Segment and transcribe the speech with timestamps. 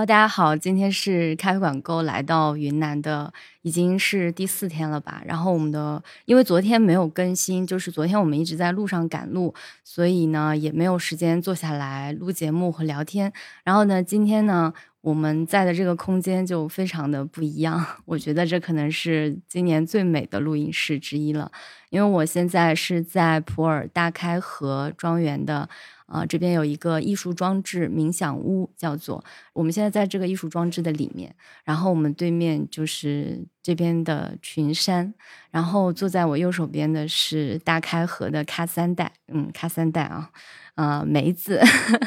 [0.00, 5.22] 大家好，今天是咖啡馆沟来到云南的，已经是第四天了吧。
[5.26, 13.30] 然后我们的，因为昨天没有更新，就是昨天我们一直在路上赶路，所以呢也没有时间坐下来录节目和聊天。
[13.62, 21.52] 然后呢，今天呢我们在的这个空间就非常的不一样， 我觉得这可能是今年最美的录音室之一了。
[21.90, 25.68] 因为我现在是在普洱大开河庄园的。
[26.10, 31.32] 啊，这边有一个艺术装置冥想屋，叫做我们现在在这个艺术装置的里面，
[31.64, 35.14] 然后我们对面就是这边的群山，
[35.52, 40.30] 然后坐在我右手边的是大开河的咖三代，嗯，咖三代啊，
[40.74, 41.60] 呃，梅子，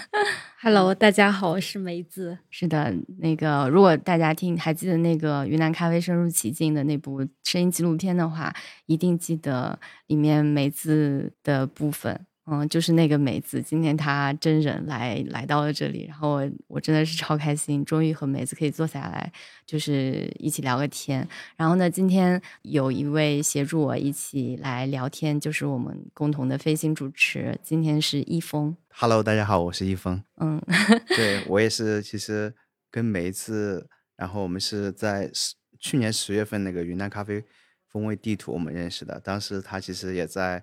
[0.61, 8.53] Hello，大家好，我是梅子，是的，那个如果大家听还记得那个云南咖啡深入其境的那部声音纪录片的话，
[8.85, 12.25] 一定记得里面梅子的部分。
[12.45, 19.31] 嗯，就是那个梅子，今天她真人来来到了这里，然后我我真的是超开心，终于和梅子可以坐下来，
[19.65, 21.25] 就是一起聊个天。
[21.55, 28.75] 然后呢，今天有一位协助我一起来聊天，就是我们共同的飞行主持，今天是易峰。
[28.89, 30.21] Hello，大家好，我是易峰。
[30.35, 30.61] 嗯，
[31.15, 32.53] 对我也是，其实
[32.91, 35.31] 跟梅子，然后我们是在
[35.79, 37.41] 去年十月份那个云南咖啡
[37.87, 40.61] 风味地图我们认识的，当时他其实也在。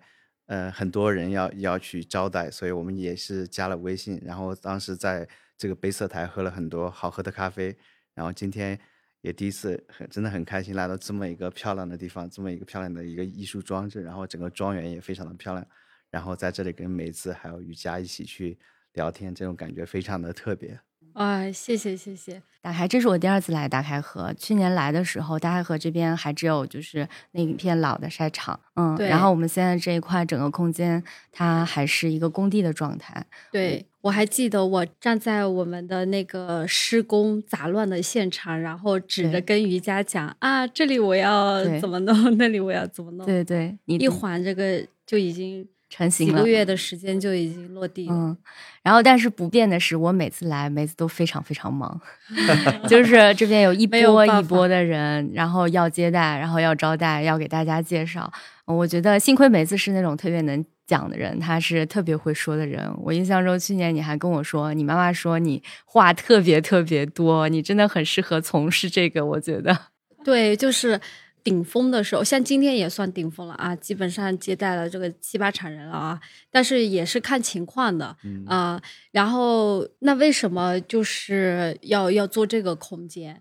[0.51, 4.20] 呃，很多人要要去招待，所以我们也是加了微信。
[4.25, 7.77] 然后当时在这个杯色台喝了很多好喝的咖啡。
[8.15, 8.77] 然后今天
[9.20, 14.03] 也第一次，很真的很开心来到这么一个漂亮的地方，这么一个漂亮的一个艺术装置。
[14.03, 15.65] 然后整个庄园也非常的漂亮。
[16.11, 18.59] 然后在这里跟梅子还有雨佳一起去
[18.95, 20.81] 聊天，这种感觉非常的特别。
[21.14, 22.42] 啊，谢谢谢谢。
[22.62, 24.34] 打开，这是我第二次来大开河。
[24.34, 29.08] 去年来的时候，大开河这边还只有就是那一片老的晒场，嗯，对。
[29.08, 31.02] 然后我们现在这一块整个空间，
[31.33, 33.25] 它还是一个工地的状态。
[33.50, 43.24] 对，我还记得我站在我们的那个施工杂乱的现场，然后指着跟瑜伽讲啊，这里我要怎么弄， 那里我要怎么弄。
[43.24, 45.67] 对对，你一环这个就已经。
[45.90, 48.14] 成型了，几个月的时间就已经落地了。
[48.14, 48.36] 嗯，
[48.83, 52.01] 然后但是不变的是，我每次来每次都非常非常忙，
[52.89, 58.33] 就是这边有一波一波的人，然后要接待，然后要招待，要给大家介绍。
[58.64, 62.89] 我觉得幸亏梅子是那种特别能讲的人，他是特别会说的人。
[62.98, 69.27] 我印象中去年你还跟我说，你妈妈说你话特别特别多，你真的很适合从事这个。
[69.27, 69.77] 我觉得，
[70.24, 71.00] 对，就是。
[71.42, 76.20] 顶峰的时候，像今天也算顶峰了啊，基本上接待了这个七八场人了啊，
[76.51, 78.80] 但是也是看情况的啊。
[79.11, 83.40] 然后那为什么就是要要做这个空间？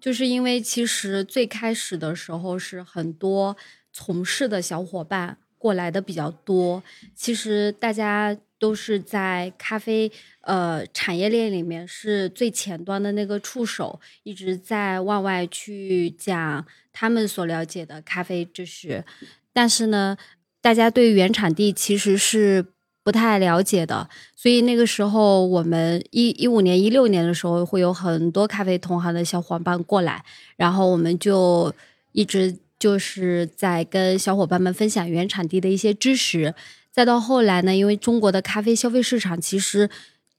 [0.00, 3.56] 就是因为其实最开始的时候是很多
[3.92, 6.82] 从事的小伙伴过来的比较多，
[7.14, 8.36] 其实大家。
[8.58, 16.66] 都是在咖啡呃产业链里面是最前端的那个触手，一直在往外去讲
[16.98, 19.04] 他们所了解的咖啡知识。
[19.52, 20.16] 但是呢，
[20.62, 22.64] 大家对原产地其实是
[23.04, 30.24] 不太了解的，所以那个时候我们一一五年、一六年的时候，会有很多咖啡同行的小伙伴过来，
[30.56, 31.72] 然后我们就
[32.12, 36.54] 一直就是在跟小伙伴们分享原产地的一些知识。
[36.90, 39.90] 再到后来呢，因为中国的咖啡消费市场其实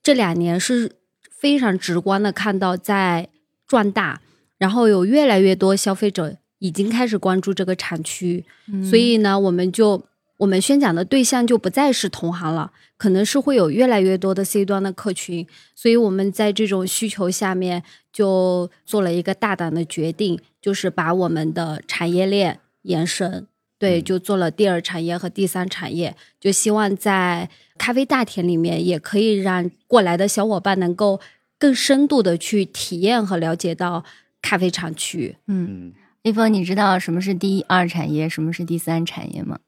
[0.02, 0.92] 这两年是
[1.30, 3.30] 非常直观的看到在
[3.68, 4.22] 壮大，
[4.58, 8.44] 然后有越来越多消费者已经开始关注这个产区，
[8.90, 10.04] 所以呢，我们就
[10.38, 23.48] 我们宣讲的对象就不再是同行了，可能是会有越来越多的 C 端的客群，所以我们在这种需求下面就做了一个大胆的决定，就是把我们的产业链延伸。
[23.80, 27.48] 对，就做了第二产业和第三产业，就希望在
[27.78, 31.20] 咖啡大田里面，也可以让过来的小伙伴能够
[31.60, 34.04] 更深度的去体验和了解到
[34.42, 35.38] 咖啡产区。
[35.46, 35.94] 嗯，
[36.28, 39.60] 一峰，你知道什么是第二产业，什么是第三产业吗？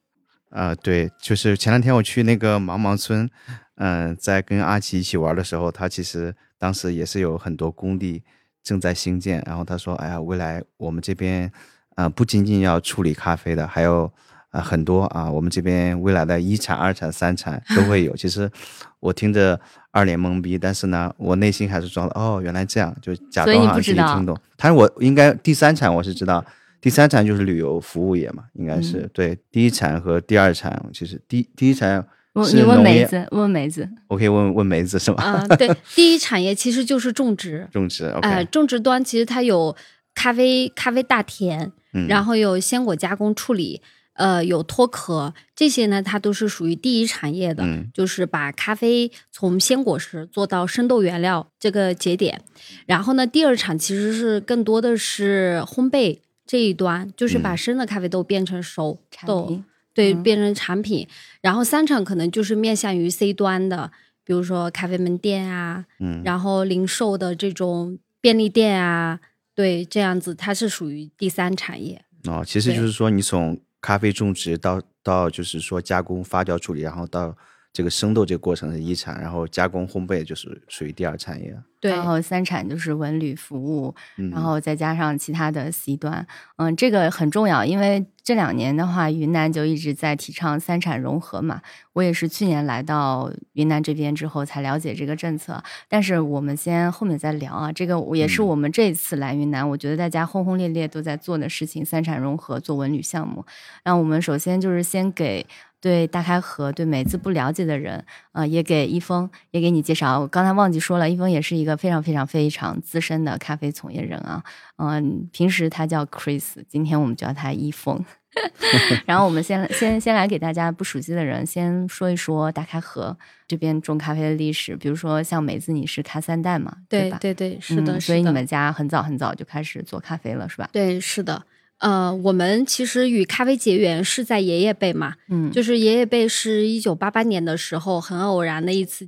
[0.50, 3.30] 啊，对，就是前两天我去那个茫茫村，
[3.75, 8.24] 嗯，在跟阿奇一起玩的时候，他其实当时也是有很多工地
[8.62, 11.52] 正在兴建，然后他说：“哎呀，未来我们这边。”
[11.96, 14.09] 啊，不仅仅要处理咖啡的，还有
[14.52, 18.16] 啊很多啊，我们这边未来的一产、二产、三产都会有。
[18.16, 18.50] 其实
[18.99, 19.59] 我听着
[19.91, 24.37] 二脸懵逼，但是呢，我内心还是装的哦，原来这样，就假装好像自己听懂。
[24.57, 26.43] 他说我应该第三产我是知道，
[26.81, 29.37] 第三产就是旅游服务业嘛，应该是对。
[29.51, 32.05] 第一产和第二产其实第第一产
[32.53, 35.23] 你问梅子，问梅子，我可以问问梅子是吗？
[35.23, 38.05] 啊，对，第一产业其实就是种植， 种植。
[38.22, 39.75] 哎，种植端其实它有
[40.13, 41.72] 咖啡咖啡大田。
[42.07, 43.81] 然后有鲜果加工处理，
[44.19, 52.41] 呃，有脱壳，这些呢，它都是属于第一产业的，嗯就是把咖啡从鲜果实做到生豆原料这个节点。
[52.85, 61.07] 然后呢，第二产其实是更多的是烘焙这一端，就是把嗯生的咖啡豆变成熟豆，产品对，嗯变成产品。
[61.39, 63.89] 然后三产可能就是面向于 C 端的，
[64.25, 69.21] 比如说咖啡门店啊，嗯，然后零售的这种便利店啊，
[69.55, 72.01] 对，这样子它是属于第三产业。
[72.25, 77.35] 哦，其实就是说，你从咖啡种植到到就是说加工、发酵处理，然后到
[77.71, 81.55] 这个生豆这个过程是一产，然后加工烘焙就是属于第二产业。
[81.81, 86.27] 对，然后三产就是文旅服务，嗯，然后再加上其他的 C 端，
[86.57, 91.61] 嗯，这个很重要，因为这两年的话，云南就一直在提倡三产融合嘛。
[91.93, 97.71] 我也是去年来到云南这边之后才了解这个政策，但是我们先后面再聊啊。
[97.71, 103.45] 这个也是嗯我们这次来云南，我觉得大家轰轰烈烈都在做的事情，三产融合做文旅项目。
[103.85, 105.45] 那我们首先就是先给。
[105.81, 108.03] 对大开河、对梅子不了解的人，
[108.34, 110.20] 呃，也给一峰，也给你介绍。
[110.20, 114.43] 我刚才忘记说了，一峰也是一个非常非常非常资深的咖啡从业人啊。
[114.78, 118.03] 嗯、平时他叫 Chris，今天我们叫他一峰。
[119.08, 123.17] 然后我们先先先来给大家不熟悉的人先说一说大开河
[123.47, 124.76] 这边种咖啡的历史。
[124.76, 126.78] 比如说像梅子，你是咖三代嘛，吧？
[126.87, 127.97] 对对对，是的，是的。
[127.97, 130.70] 嗯所以你们家很早很早就开始做咖啡了，是吧？
[130.72, 131.43] 对是的，
[131.79, 139.08] 呃，我们其实与咖啡结缘是在爷爷辈嘛，嗯，就是爷爷辈是一九八八年的时候很偶然的一次，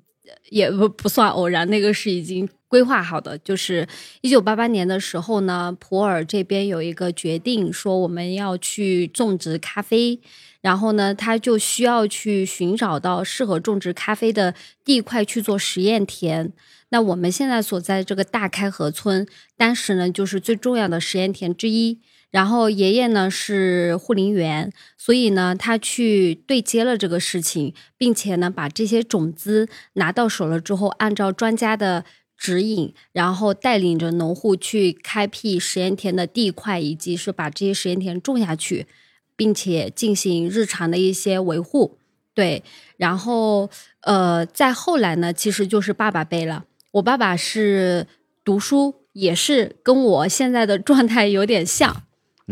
[0.49, 3.37] 也不不算偶然，那个是已经规划好的。
[3.39, 3.85] 就是
[4.21, 10.21] 一九八八年的时候呢，普洱这边有一个决定，说我们要去种植咖啡，
[10.61, 16.53] 然后呢，他就需要去寻找到适合种植咖啡的地块去做实验田。
[16.87, 19.27] 那我们现在所在这个大开河村，
[19.57, 21.99] 当时呢就是最重要的实验田之一。
[22.31, 32.05] 然后爷爷呢是护林员，所以呢他去对接了这个事情，并且呢把这些种子拿到手了之后，按照专家的
[32.37, 38.87] 指引，然后带领着农户去开辟实验田的地块，以及是把这些实验田种下去，
[39.35, 41.97] 并且进行日常的一些维护。
[42.33, 42.63] 对，
[42.95, 43.69] 然后
[44.03, 46.63] 呃，再后来呢，其实就是爸爸辈了。
[46.91, 48.07] 我爸爸是
[48.45, 52.03] 读书，也是跟我现在的状态有点像。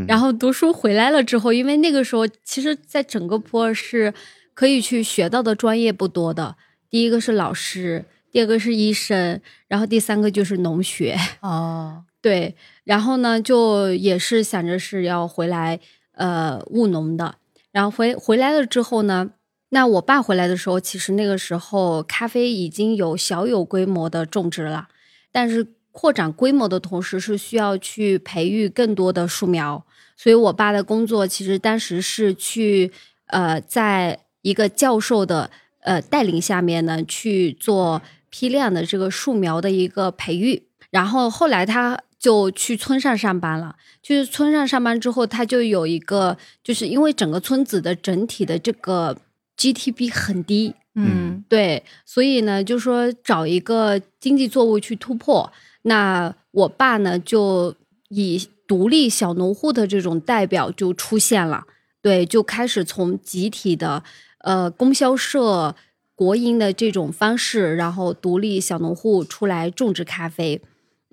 [0.07, 4.13] 然后读书回来了之后，因为那个时候其实，在整个普洱市
[4.53, 6.55] 可以去学到的专业不多的。
[6.89, 11.17] 第一个是老师，第二个是医生，然后第三个就是农学。
[11.41, 15.79] 哦， 对，然后呢，就也是想着是要回来
[16.13, 17.35] 呃务农的。
[17.71, 19.29] 然后回回来了之后呢，
[19.69, 24.87] 那我爸回来的时候，其实那个时候咖啡已经有小有规模的种植了，
[25.31, 25.67] 但是
[25.99, 29.85] 扩展规模的同时是需要去培育更多的树苗。
[30.15, 32.89] 所以我爸的工作其实当时是去
[33.27, 35.49] 呃，在一个教授的
[35.81, 40.63] 呃带领下面呢去做批量的这个树苗的一个培育。
[40.89, 43.75] 然后后来他就去村上上班了。
[44.01, 49.17] 就是村上上班之后，他就有一个，就是因为整个村子的整体的这个
[49.57, 55.51] GTP 很低，嗯对，所以呢，就说找一个经济作物去突破。
[55.83, 57.75] 那我爸呢，就
[58.09, 61.65] 以独立小农户的这种代表就出现了，
[62.01, 64.03] 对，就开始从集体的
[64.39, 65.75] 呃供销社、
[66.15, 70.61] 国营的这种方式，然后独立小农户出来种植咖啡，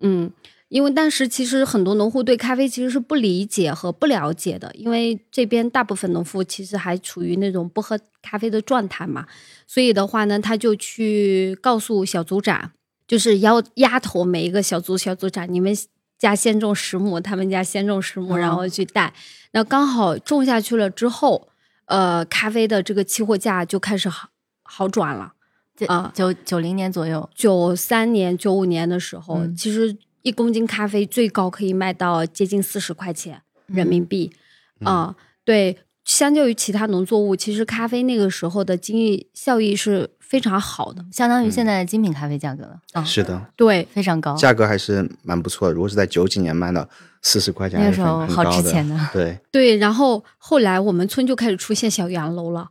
[0.01, 0.31] 嗯。
[0.69, 9.27] 因为当时其实很多农户对咖啡其实是不理解和不了解的，因为这边大部分农户其实还处于那种不喝咖啡的状态嘛，
[9.69, 12.73] 所以的话呢，他就去告诉小组长，
[13.07, 15.77] 就是要丫头每一个小组小组长，你们
[16.19, 19.13] 家先种十亩，他们家先种十亩，嗯然后去带，
[19.53, 21.49] 那刚好种下去了之后，
[21.85, 24.29] 呃，咖啡的这个期货价就开始好
[24.63, 25.35] 好转了。
[25.77, 34.33] 这啊九九零年左右，九三年、九五年的时候，嗯其实一公斤咖啡最高可以卖到接近四十块钱人民币
[34.81, 41.05] 啊、对，相较于其他农作物，其实咖啡那个时候的经济效益是非常好的。
[41.13, 44.35] 相当于现在的精品咖啡价格了，啊，是的，对，非常高。
[44.37, 45.75] 价格还是蛮不错的。
[45.75, 46.89] 如果是在九几年卖到
[47.23, 52.71] 四十块钱，那时候好值钱的对，对，然后后来我们村就开始出现小洋楼了，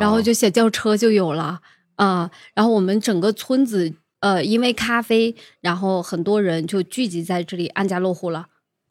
[0.00, 1.60] 然后就小轿车就有了
[1.94, 8.46] 啊、然后我们整个村子呃，因为咖啡，然后很多人就聚集在这里安家落户了。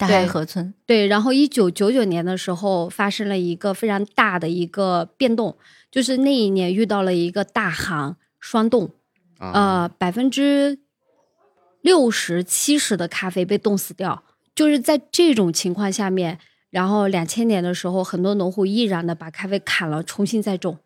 [0.07, 5.57] 大河村，对，然后一九九九年的时候发生了一个非常大的一个变动，
[5.89, 8.91] 就是那一年遇到了一个大寒霜冻，
[9.37, 10.79] 啊，呃，百分之
[11.81, 14.23] 六十七十的咖啡被冻死掉。
[14.53, 16.37] 就是在这种情况下面，
[16.69, 20.77] 然后两千年的时候，很多农户毅然的把咖啡砍了，重新再种，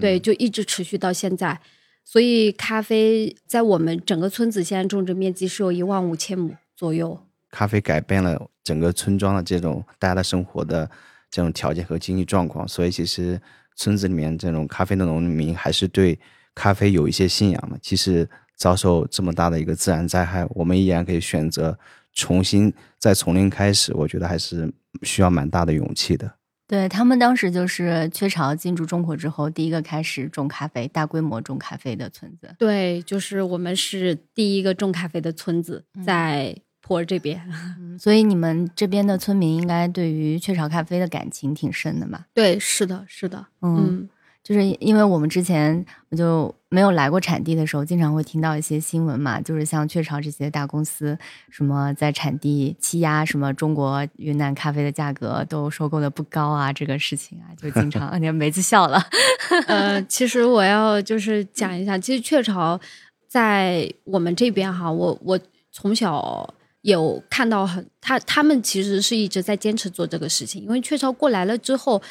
[0.00, 1.60] 对，就一直持续到现在。
[2.04, 7.20] 所以咖啡在我们整个村子现在种植面积是有一万五千亩左右。
[7.52, 10.90] 咖啡改变了整个村庄的这种大家的生活的
[11.30, 13.40] 这种条件和经济状况，所以其实
[13.76, 16.18] 村子里面这种咖啡的农民还是对
[16.54, 17.78] 咖啡有一些信仰的。
[17.82, 21.78] 其实遭受这么大的一个自然灾害，我们依然可以选择
[22.14, 26.34] 重新再从零开始，我觉得还是需要蛮大的勇气的。
[26.66, 32.54] 对他们当时就是雀巢进驻中国之后，第一个开始种咖啡、大规模种咖啡的村子。
[32.58, 36.56] 对，就是我们是第一个种咖啡的村子，在。
[36.82, 37.40] 坡这边，
[37.98, 42.26] 所以你们这边的村民应该对于雀巢咖啡的感情挺深的嘛？
[42.34, 44.08] 对，是的，是的，嗯，
[44.42, 51.16] 就是因为我们之前我就没有来过产地的时候，经常会听到一些新闻嘛，就是像雀巢这些大公司，
[51.48, 59.00] 什么在产地欺压什么中国云南咖啡的价格都收购的不高啊，这个事情啊，就经常， 你看梅子笑了。
[59.68, 62.80] 呃，其实我要就是讲一下，其实雀巢
[63.28, 65.38] 在我们这边哈，我我
[65.70, 66.52] 从小。
[66.82, 72.02] 有看到很他他们其实是一直在坚持做这个事情，因为雀巢过来了之后，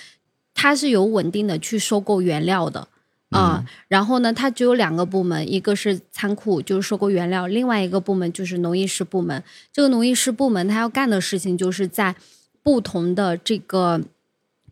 [0.53, 2.87] 他是有稳定的去收购原料的
[3.29, 3.65] 啊。
[3.89, 9.43] 然后呢，他只有两个部门，一个是仓库，就是收购原料；另外一个部门就是农艺师部门。
[9.73, 12.15] 这个农艺师部门他要干的事情，就是在
[12.63, 14.01] 不同的这个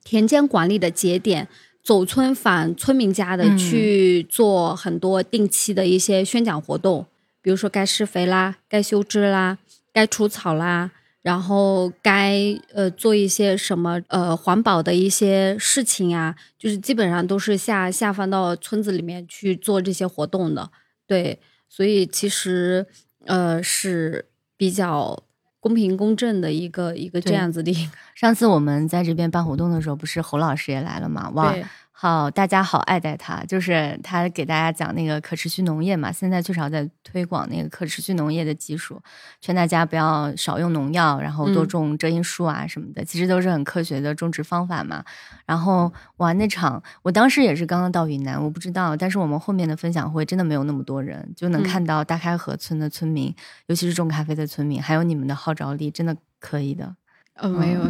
[0.06, 1.48] 田间管理的节点，
[1.84, 7.06] 走村访村民家的去做很多定期的一些宣讲活动，
[7.42, 9.58] 比如说该施肥啦，该修枝啦。
[10.00, 10.90] 该除草啦，
[11.22, 12.38] 然后该
[12.74, 20.72] 呃做一些什么呃环保的一些事情啊，就是基本上都是下下放到村子里面去做这些活动的。
[21.06, 21.38] 对，
[21.68, 22.88] 所以其实
[23.26, 24.26] 呃是
[24.56, 25.22] 比较
[25.60, 27.76] 公平公正的一个一个这样子的。
[28.16, 31.30] 上次我们在这边办活动的时候，不是侯老师也来了吗？
[31.36, 31.54] 哇！
[32.02, 36.10] 好，大家好爱戴他，就是他给大家讲那个可持续农业嘛。
[36.10, 39.02] 现在最少在推广那个可持续农业的技术，
[39.42, 45.04] 劝大家不要少用农药，然后多种遮阴树啊什么的，其实都是很科学的种植方法嘛。
[45.46, 56.96] 然后哇，那场我当时也是刚刚到云南，我不知道，但是我们后面的分享会真的没有那么多人，就能看到大开河村的村民，尤其是种咖啡的村民，还有你们的号召力，真的可以的。
[57.42, 57.82] 呃，没有。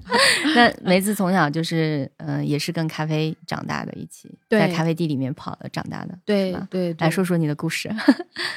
[0.54, 6.18] 那梅子从小就是，嗯，也是跟咖啡长大的，一起在咖啡地里面跑的，长大的。
[6.24, 7.90] 对对，来说说你的故事。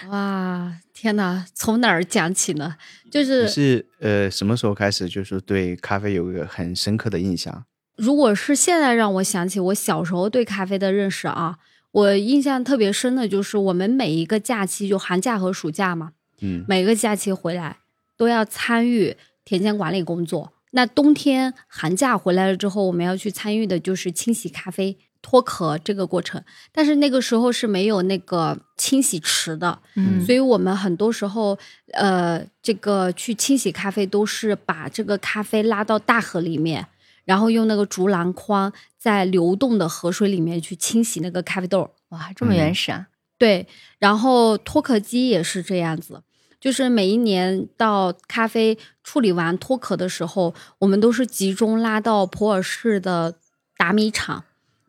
[0.10, 2.76] 哇，天哪，从哪儿讲起呢？
[3.12, 7.66] 就是是呃，什么时候开始就是对咖啡有一个很深刻的印象？
[7.96, 11.58] 如果是现在让我想起我小时候对咖啡的认识啊，
[11.92, 16.12] 我印象特别深的就是我们每一个假期，就寒假和暑假嘛，
[16.42, 17.78] 嗯，每个假期回来
[18.16, 19.18] 都要参与。
[19.48, 26.44] 田间管理工作，那冬天寒假回来了之后，我们要去参与的就是清洗咖啡脱壳这个过程。
[26.74, 31.58] 但是那个时候是没有那个清洗池的，嗯，所以我们很多时候，
[31.94, 36.86] 呃，这个去清洗咖啡都是把这个咖啡拉到大河里面，
[37.24, 41.90] 然后用那个竹篮筐在流动的河水里面去清洗那个咖啡豆。
[42.10, 43.08] 哇，这么原始啊！
[43.38, 43.66] 对，
[44.00, 46.24] 然后脱壳机也是这样子。
[46.60, 53.36] 就是每一年到咖啡处理完脱壳的时候，我们都是集中拉到普洱市的
[53.78, 54.44] 打米厂，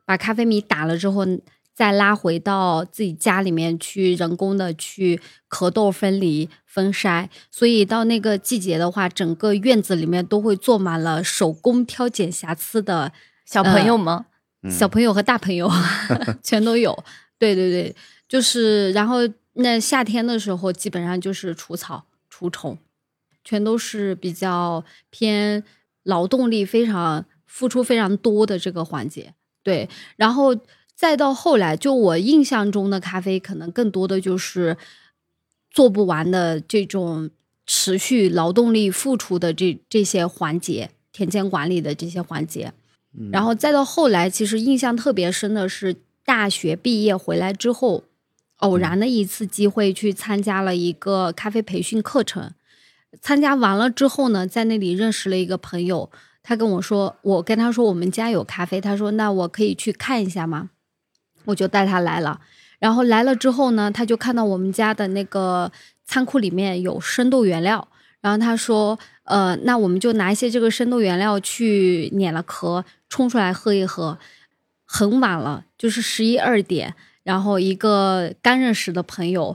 [0.07, 1.27] 把咖啡米打了之后，
[1.75, 7.29] 再拉回到自己家里面去人工的去壳豆分离分筛。
[7.51, 13.13] 所以到那个季节的话，整个院子里面都会坐满了手工挑拣瑕疵的
[13.45, 14.25] 小朋友们？
[14.71, 15.71] 小朋友和大朋友
[16.43, 17.05] 全都有。
[17.39, 17.95] 对对对，
[18.27, 19.19] 就是然后。
[19.61, 22.79] 那夏天的时候，基本上就是除草、除虫，
[23.43, 25.65] 全都是比较偏
[26.05, 29.35] 劳动力非常付出非常多的这个环节。
[29.65, 30.57] 对，然后
[30.95, 34.77] 再到后来，就我印象中的咖啡，可能更多的就是
[35.73, 37.29] 做不完的这种
[37.67, 42.73] 持续劳动力付出的这这些环节，田间管理的这些环节。
[43.33, 48.05] 然后再到后来，其实印象特别深的是大学毕业回来之后。
[48.59, 52.53] 偶然的一次机会去参加了一个咖啡培训课程，
[53.21, 56.11] 参加完了之后呢，在那里认识了一个朋友，
[56.43, 60.71] 他跟我说，我跟他说我们家有咖啡，他说那我可以去看一下吗？
[61.45, 62.41] 我就带他来了，
[62.79, 65.73] 然后来了之后呢，他就看到我们家的那个
[66.05, 67.89] 仓库里面有生豆原料，
[68.21, 74.19] 然后他说，呃，那我们就拿一些这个生豆原料去碾了壳，冲出来喝一喝。
[74.85, 76.95] 很晚了，就是十一二点。
[77.29, 79.55] 然后一个刚认识的朋友，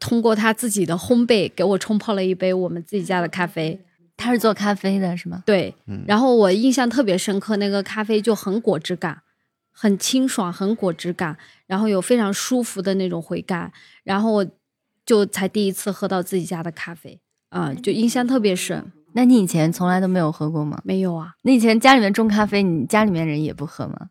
[0.00, 3.78] 通过他自己的烘焙给我冲泡了一杯我们自己家的咖啡。
[4.16, 5.44] 他是做咖啡的，是吗？
[5.46, 9.22] 对，嗯然后我印象特别深刻，那个咖啡就很果汁感，
[9.70, 11.36] 很清爽，很果汁感，
[11.68, 13.70] 然后有非常舒服的那种回甘，
[14.02, 14.46] 然后我
[15.06, 18.90] 就才第一次喝到自己家的咖啡，啊、就印象特别深。
[19.12, 20.80] 那你以前从来都没有喝过吗？
[20.84, 24.08] 没有啊，那以前家里面种咖啡，你家里面人也不喝吗？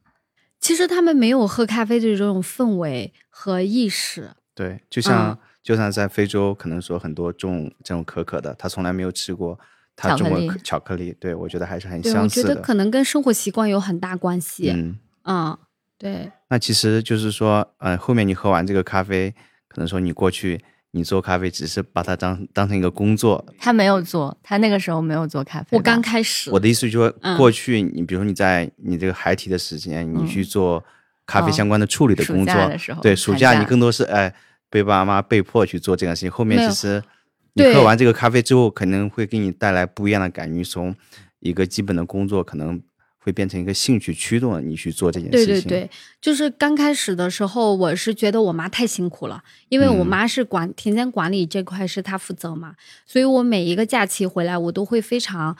[0.61, 4.31] 其实他们没有喝咖啡的这种氛围和意识。
[4.55, 9.59] 对，就像、嗯就像在非洲，可能说很多种这种可可的，他从来没有吃过
[9.95, 11.15] 巧克力可巧克力。
[11.19, 12.49] 对我觉得还是很相似的。
[12.49, 14.71] 我觉得可能跟生活习惯有很大关系。
[14.71, 15.57] 嗯，嗯，
[15.99, 19.35] 对，那其实就是说，呃，后面你喝完这个咖啡，
[19.67, 20.59] 可能说你过去
[20.91, 23.45] 你做咖啡只是把它当当成一个工作。
[23.57, 25.77] 他没有做，他那个时候没有做咖啡。
[25.77, 30.83] 我刚开始我，的意思就是说，嗯过去你比如说你在你这个孩提的时间，你嗯去做
[31.25, 34.33] 咖啡哦相关的处理的工作，假的时候对，暑假假你更多是哎
[34.69, 36.31] 被爸妈被迫去做这件事情。
[36.31, 37.01] 后面其实
[37.53, 40.95] 你喝完这个咖啡之后，可能会给你带来不一样的感觉，从
[41.39, 42.81] 一个基本的工作可能
[43.23, 45.45] 会变成一个兴趣驱动了你去做这件事情。
[45.45, 52.75] 对对对，就是刚开始的时候，我是觉得我妈太辛苦了，因为我嗯妈是管田间管理这块是她负责嘛，
[53.05, 55.55] 所以我每一个假期回来，我都会非常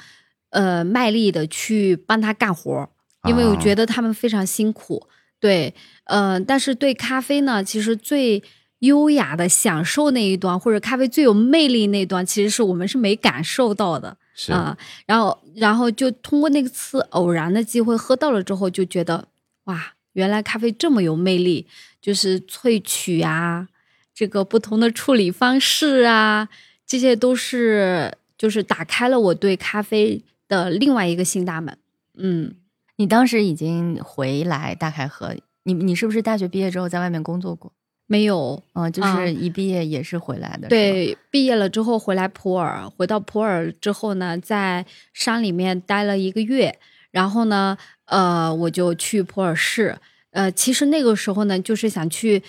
[0.49, 2.89] 呃卖力的去帮她干活，
[3.27, 5.07] 因为我觉啊得他们非常辛苦。
[5.39, 5.73] 对，
[6.05, 8.41] 呃，但是对咖啡呢，其实最
[8.79, 14.17] 优雅的享受那一段，或者咖啡最有魅力那一段，其实是我们是没感受到的。
[14.33, 19.27] 是啊、然后然后就通过那次偶然的机会喝到了之后，就觉得
[19.65, 21.67] 哇，原来咖啡这么有魅力，
[22.01, 23.67] 就是萃取啊，
[24.13, 26.49] 这个不同的处理方式啊，
[26.87, 31.77] 这些都是就是打开了我对咖啡的另外一个新大门。
[32.17, 32.55] 嗯，
[32.95, 37.71] 你当时已经回来大开喝，你你是不是大学毕业之后在外面工作过？
[38.11, 40.67] 没有，嗯、就啊是一毕业也是回来的。
[40.67, 46.77] 对，毕业了之后回来普洱，回到普洱之后呢，在山里面待了一个月，
[47.11, 47.77] 然后呢，
[48.07, 49.97] 呃，我就去普洱市。
[50.31, 52.43] 呃，其实那个时候呢，就是想去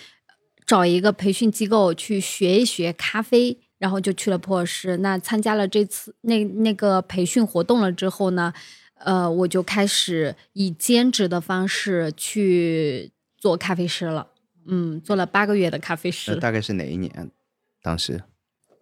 [0.65, 4.97] 找一个培训机构去学一学咖啡，然后就去了普洱市。
[4.97, 8.53] 那参加了这次那那个培训活动了之后呢，
[8.95, 14.27] 呃，我就开始以兼职的方式去做咖啡师了。
[14.65, 16.35] 嗯，做了八个月的咖啡那师。
[16.35, 17.31] 大概是哪一年？
[17.81, 18.23] 当时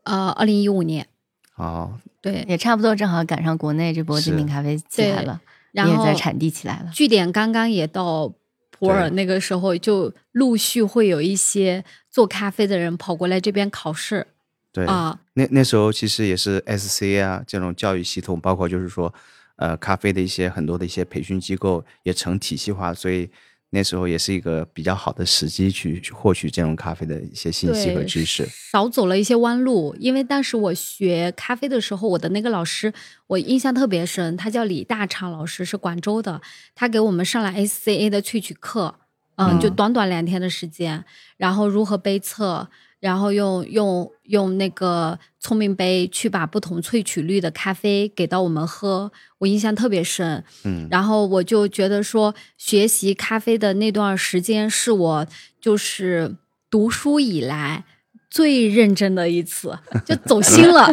[0.03, 1.07] 呃，二零一五年，
[1.55, 5.41] 哦，对，也差不多正好赶上国内这波精品咖啡起来了，
[5.71, 6.91] 然后也在产地起来了。
[6.93, 8.33] 据点刚刚也到
[8.71, 14.27] 普洱，那个时候就陆续会有一些做咖啡的人跑过来这边考试
[14.71, 19.13] 对，啊，那那时候其实也是 SCA 啊这种教育系统，包括就是说，
[19.57, 23.29] 呃，咖啡的一些很多的一些培训机构也成体系化，所以
[23.73, 28.45] 那时候也是一个比较好的时机去去获取这种咖啡的一些信息和，知识。
[28.71, 29.95] 少走了一些弯路。
[29.97, 32.93] 因为当时我学咖啡的时候，我的那个老师
[33.27, 36.41] 我印象特别深，他叫李大昌老师，是广州的，
[36.75, 38.99] 他给我们上了 SCA 的萃取课，
[39.37, 41.05] 嗯，嗯就短短两天的时间，
[41.37, 42.69] 然后如何杯测。
[43.01, 50.41] 然后用用用那个聪明杯去把不同萃取率的咖啡给到我们喝，我印象特别深。
[50.63, 55.27] 嗯，然后我就觉得说，学习咖啡的那段时间是我
[55.59, 56.35] 就是
[56.69, 57.83] 读书以来
[58.29, 60.87] 最认真的一次，就走心了，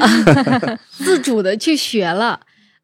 [0.90, 2.40] 自主的去学了。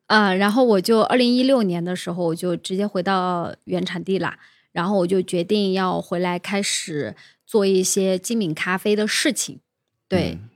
[0.07, 4.39] 啊、然后我就二零一六年的时候，我就直接回到原产地啦。
[4.71, 7.15] 然后我就决定要回来开始
[7.55, 9.61] 做一些精品咖啡的事情。
[10.09, 10.51] 对，嗯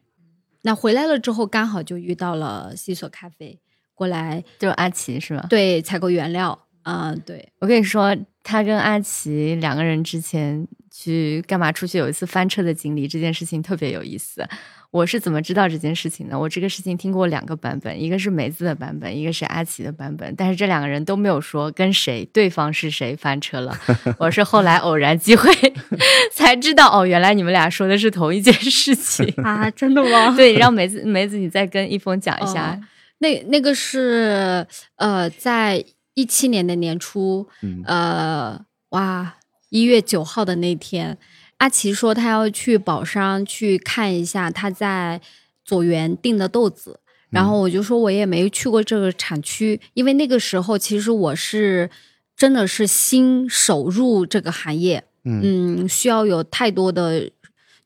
[0.62, 3.60] 那回来了之后，刚好就遇到了西索咖啡
[3.94, 5.46] 过来，就是阿奇是吧？
[5.48, 6.66] 对，采购原料。
[6.82, 14.44] 啊、对，我跟你说，他跟阿奇两个人之前去干嘛出去有一次翻车的经历，这件事情特别有意思。
[14.90, 16.38] 我是怎么知道这件事情的？
[16.38, 23.76] 我这个事情听过两个版本，一个是梅子的版本，一个是阿奇的版本，但是这两个人都没有说跟谁对方是谁翻车了。
[24.18, 25.52] 我是后来偶然机会
[26.32, 29.26] 才知道，哦，原来你们俩说的是同一件事情。
[29.44, 30.34] 啊，真的吗？
[30.34, 32.72] 对，让梅子梅子你再跟一峰讲一下。
[32.72, 32.80] 哦
[33.20, 39.34] 那那个是呃，在一七年的年初，嗯呃，哇，
[39.70, 41.18] 一月九号的那天，
[41.58, 45.20] 阿奇说他要去宝山去看一下他在
[45.64, 51.90] 左园订的豆子，然后我就说我也没去过这个产区，因为那个时候其实我是
[52.36, 57.30] 真的是新手入这个行业，嗯嗯，需要有太多的，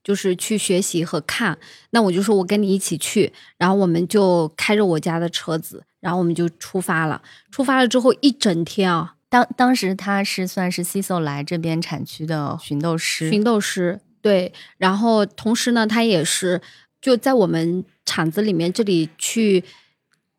[0.05, 1.59] 就是去学习和看。
[1.91, 7.23] 那我就说我跟你一起去，然后我们就开着我家的车子，然后我们就出发了。
[7.51, 16.61] 出发了之后一整天啊，当当时他是算是西索来这边产区的寻豆师，寻豆师对，然后同时呢，他也是
[17.01, 19.65] 就在我们厂子里面这里去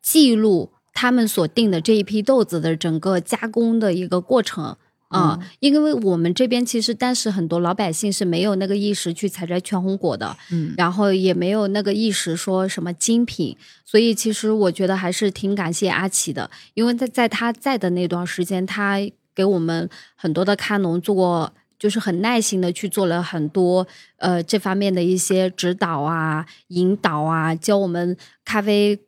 [0.00, 4.76] 记录他们所定的这一批豆子的整个加工的一个过程。
[5.14, 10.74] 啊、因为我们这边其实当时很多老百姓是没有那个意识去采摘全红果的，嗯。
[10.76, 18.98] 然后也没有那个意识说什么精品，所以其实我觉得还是挺感谢阿奇的，因为在在他在的那段时间，他
[19.34, 28.98] 给我们很多的咖农做过，就是很耐心的去做了很多呃这方面的一些指导啊、引导啊，教我们咖啡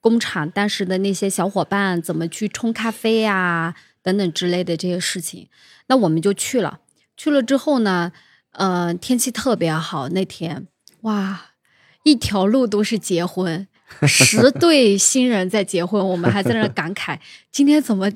[0.00, 3.74] 工厂当时的那些小伙伴怎么去冲咖啡啊
[4.04, 5.48] 等等之类的这些事情。
[5.88, 6.78] 那我们就去了，
[7.16, 8.12] 去了之后呢，
[8.52, 10.68] 呃，天气特别好，那天
[11.00, 11.46] 哇，
[12.04, 13.66] 一条路都是结婚，
[14.06, 17.18] 十 对新人在结婚，我们还在那感慨，
[17.50, 18.12] 今天怎么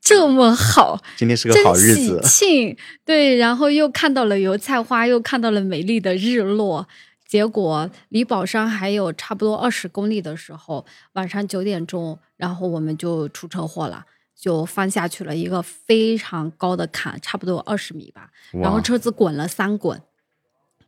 [0.00, 2.76] 这么好，今天是个真好日喜，庆。
[3.04, 6.88] 对，然后又看到了油菜花，又看到了美丽的日落。
[7.26, 14.06] 结果离宝山还有差不多二十公里的时候，晚上九点钟，然后我们就出车祸了，
[14.38, 18.30] 就翻下去了一个非常高的坎，差不多二十米吧。
[18.52, 20.00] 然后车子滚了三滚，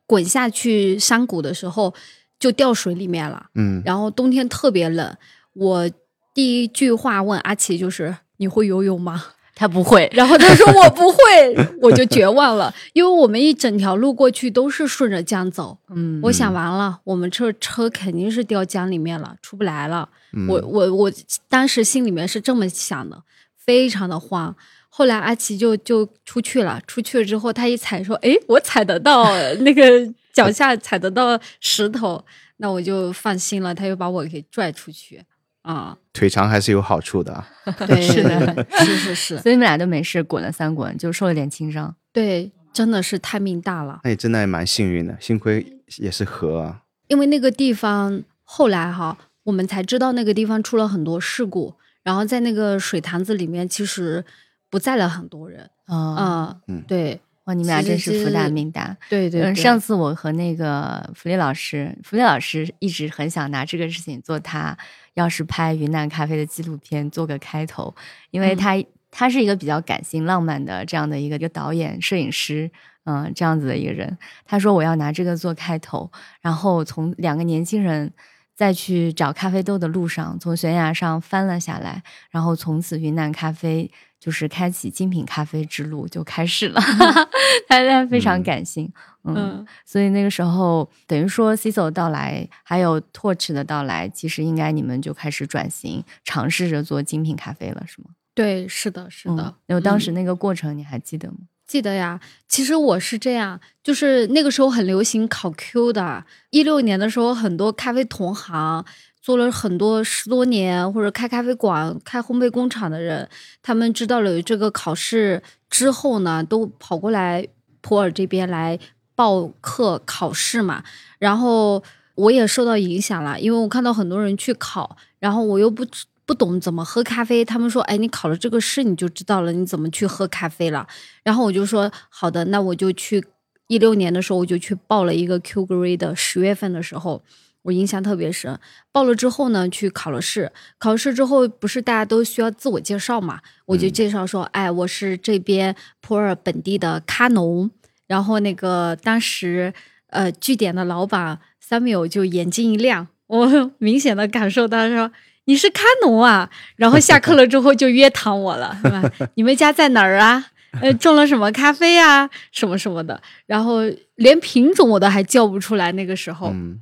[0.07, 1.95] 滚下去山谷的时候
[2.39, 3.47] 就掉水里面了。
[3.55, 5.17] 嗯，然后冬天特别冷，
[5.55, 5.91] 我
[6.35, 9.25] 第一句话问阿奇就是：“你会游泳吗？”
[9.59, 15.77] 他不会，然后他说我不会，我就绝望了，因为我们一整条路过去都是顺着江走。
[15.89, 20.09] 嗯我想完了，我们这车肯定是掉江里面了，出不来了。
[20.33, 21.13] 嗯我我我
[21.49, 23.21] 当时心里面是这么想的，
[23.69, 24.57] 非常的慌。
[24.89, 29.85] 后来阿奇就就出去了，出去了之后，他一踩说：“诶，我踩得到那个
[30.33, 32.25] 脚下踩得到石头，
[32.57, 35.23] 那我就放心了。”他又把我给拽出去
[35.61, 37.47] 啊，腿长还是有好处的啊。
[37.87, 41.95] 对， 是的，是是是，所以你们俩都没事，滚了三滚，就受了点轻伤。
[42.11, 44.01] 对，真的是太命大了。
[44.05, 46.85] 那也真的也蛮幸运的，幸亏也是河啊。
[47.09, 51.75] 因为那个地方后来哈，我们才知道那个地方出了很多事故，
[52.09, 54.25] 然后在那个水潭子里面其实
[54.71, 58.97] 不在了很多人啊、啊、嗯对哇，你们俩真是福大命大。
[59.11, 64.75] 对对对，嗯，上次我和那个福利老师，福利老师一直很想拿这个事情做他
[65.13, 67.95] 要是拍云南咖啡的纪录片做个开头，
[68.31, 72.71] 因为嗯他、他是一个比较感性浪漫的这样的一个一个导演、摄影师，
[73.05, 74.17] 嗯、这样子的一个人。
[74.47, 78.11] 他说我要拿这个做开头，然后从两个年轻人。
[78.59, 86.81] 在去找咖啡豆的路上，从悬崖上翻了下来，然后从此云南咖啡就是开启精品咖啡之路就开始了。
[87.69, 88.93] 他他非常嗯感性，
[89.23, 98.11] 嗯嗯所以那个时候，等于说 Ciso 的到来，还有 Torch 的到来，其实应该你们就开始转型，尝试着做精品咖啡了，是吗？
[98.35, 99.55] 对，是的，是的嗯。
[99.67, 101.37] 然后当时嗯那个过程你还记得吗？
[101.69, 108.83] 记得呀，其实我是这样，就是那个时候很流行考 Q 的，一六年的时候，很多咖啡同行
[109.21, 113.29] 做了很多十多年或者开咖啡馆、开烘焙工厂的人，
[113.61, 117.47] 他们知道了有这个考试之后呢，都跑过来
[117.83, 118.79] 普洱这边来
[119.15, 120.83] 报课考试嘛，
[121.19, 121.83] 然后
[122.15, 130.87] 我也受到影响了，因为我看到很多人去考，然后我又不知不懂怎么喝咖啡，他们说，哎，你考了这个试，你就知道了你怎么去喝咖啡了。
[131.25, 133.25] 然后我就说好的，那我就去
[133.69, 137.23] 一六年的时候我就去报了一个 Q Grade 的十月份的时候，
[137.63, 138.61] 我印象特别深。
[138.93, 143.41] 报了之后呢，去考了试，考试之后不是大家都需要自我介绍嘛？
[143.65, 147.71] 我就介绍说，哎，我是这边普洱本地的咖农。
[148.07, 149.73] 然后那个当时
[150.09, 155.11] 呃据点的老板 Samuel 就眼睛一亮，我明显的感受到说。
[155.49, 159.03] 你是咖农啊， 然后下课了之后就约谈我了，是吧？
[159.37, 160.45] 你们家在哪儿啊？
[160.83, 163.81] 呃，种了什么咖啡啊，什么什么的，然后
[164.17, 165.91] 连品种我都还叫不出来。
[165.93, 166.81] 那个时候、嗯，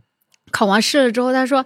[0.50, 1.64] 考完试了之后，他说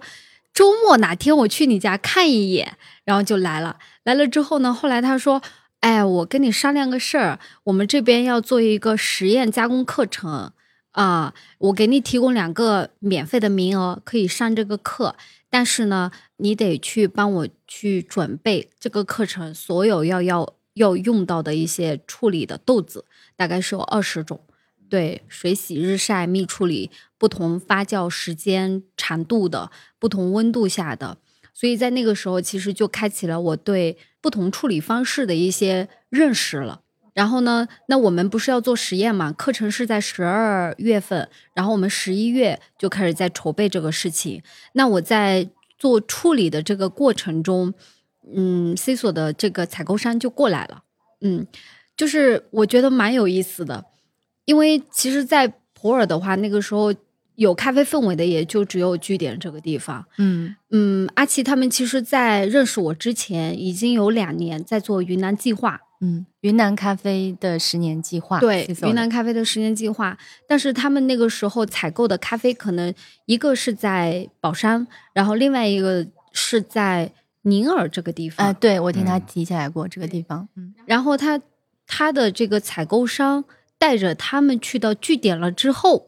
[0.53, 3.77] 周末哪天我去你家看一眼，然后就来了。
[4.03, 5.41] 来了之后呢，后来他说，
[5.79, 10.51] 哎，我跟你商量个事儿，我们这边要做一个实验加工课程
[10.91, 15.15] 啊，我给你提供两个免费的名额，可以上这个课。
[15.51, 24.41] 但是呢，你得去帮我去准备这个课程所有要要要用到的一些处理的豆子，大概是有二十种。
[24.89, 31.17] 对，水洗、日晒、蜜处理，不同发酵时间长度的，不同温度下的，
[31.53, 36.81] 所以在那个时候，其实就开启了我对不同处理方式的一些认识了。
[37.13, 39.33] 然后呢，那我们不是要做实验嘛？
[39.33, 44.41] 课程是在十二月份，然后我们十一月就开始在筹备这个事情。
[44.73, 47.73] 那我在做处理的这个过程中，
[48.33, 50.83] 嗯，C 所的这个采购商就过来了，
[51.19, 51.45] 嗯，
[51.97, 53.85] 就是我觉得蛮有意思的，
[54.45, 56.93] 因为其实，在普洱的话，那个时候
[57.35, 60.05] 有咖啡氛围的，也就只有据点这个地方。
[60.17, 65.81] 嗯嗯，阿奇他们其实，在认识我之前，已经有两年在做云南计划。
[66.03, 72.91] 嗯，云南咖啡的十年计划，对云南咖啡的十年计划，但是他们那个时候采购的咖啡，可能
[73.27, 77.11] 一个是在宝山，然后另外一个是在
[77.43, 78.47] 宁洱这个地方。
[78.47, 79.23] 啊，对我听他嗯。
[79.27, 80.73] 提起来过这个地方，嗯。
[80.85, 81.39] 然后他
[81.85, 83.45] 他的这个采购商
[83.77, 86.07] 带着他们去到据点了之后，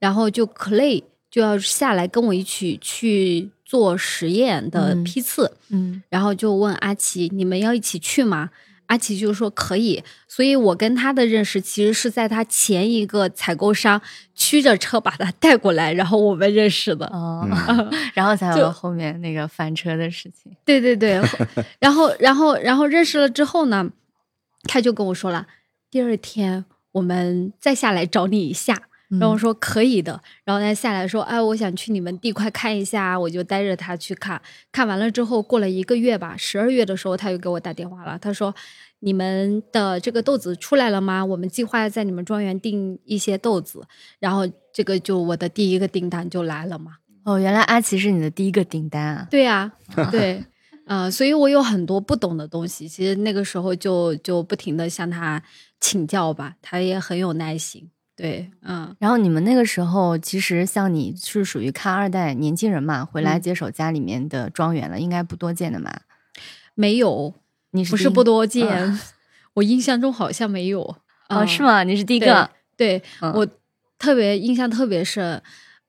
[0.00, 5.04] 然后就 Clay 就要下来跟我一起去做实验的嗯。
[5.04, 6.02] 批次，嗯。
[6.08, 8.50] 然后就问阿奇：“你们要一起去吗？”
[8.90, 14.02] 阿奇就说可以，所以我跟他的认识其实是在他前一个采购商
[14.34, 17.06] 驱着车把他带过来，然后我们认识的。
[17.06, 20.52] 哦，嗯然后才有后面那个翻车的事情。
[20.64, 21.22] 对对对，
[21.78, 23.88] 然后然后然后认识了之后呢，
[24.64, 25.46] 他就跟我说了，
[25.88, 28.82] 第二天我们再下来找你一下。
[29.18, 34.40] 然后我嗯说可以的，然后他下来说，哎，我想去你们地块看一下，我就带着他去看。
[34.70, 38.54] 看完了之后，过了一个月吧，十二月的时候，他又给我打电话了，他说，
[39.00, 41.24] 你们的这个豆子出来了吗？
[41.24, 43.82] 我们计划在你们庄园订一些豆子，
[44.20, 46.92] 然后这个就我的第一个订单就来了嘛。
[47.24, 49.26] 哦，原来阿奇是你的第一个订单啊。
[49.30, 49.72] 对呀、
[50.12, 50.44] 对，
[50.86, 55.42] 呃，所以我有很多不懂的东西，其实那个时候就就不停的向他
[55.80, 57.90] 请教吧，他也很有耐心。
[58.20, 58.94] 对，嗯。
[58.98, 65.90] 然后你们那个时候，其实像你是属于看二代年轻人嘛，回来嗯接手家里面的庄园了，应该不多见的嘛。
[66.74, 67.34] 没有，
[67.70, 69.00] 你是不是不多见，嗯
[69.54, 70.82] 我印象中好像没有。
[70.82, 70.96] 哦，
[71.28, 71.62] 嗯是？
[71.62, 71.82] 吗？
[71.82, 72.50] 你是第一个。
[72.76, 73.46] 对，嗯我
[73.98, 75.42] 特别印象特别深。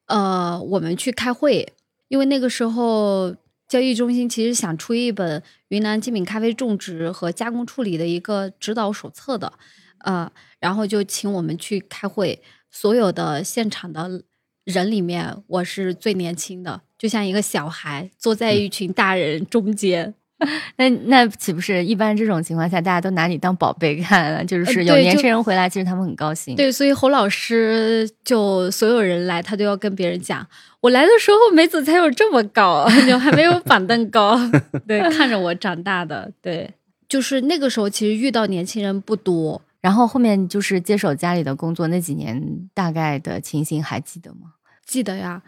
[0.08, 1.72] 呃，我们去开会，
[2.10, 3.34] 因为那个时候
[3.68, 9.54] 交易中心其实想出一本云南精品咖啡种植和加工处理的一个指导手册的，
[10.04, 12.42] 呃，然后就请我们去开会。
[12.74, 14.24] 所有的现场的
[14.64, 20.14] 人里面，我是最年轻的，就像一个小孩坐在一群大人中间。
[20.78, 24.44] 那那岂不是一般这种情况下，大家都拿你当宝贝看了？
[24.46, 26.56] 就是有年轻人回来，其实他们很高兴。
[26.56, 30.48] 对，所以侯老师就所有人来，他都要跟别人讲，
[30.80, 34.40] 我来的时候梅子才有这么高， 就还没有板凳高。
[34.88, 36.74] 对，看着我长大的，对，
[37.10, 39.62] 就是那个时候其实遇到年轻人不多。
[39.82, 44.54] 然后后面就是接手家里的工作那几年，大概的情形还记得吗？
[44.86, 45.42] 记得呀，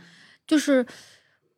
[0.47, 0.85] 就是，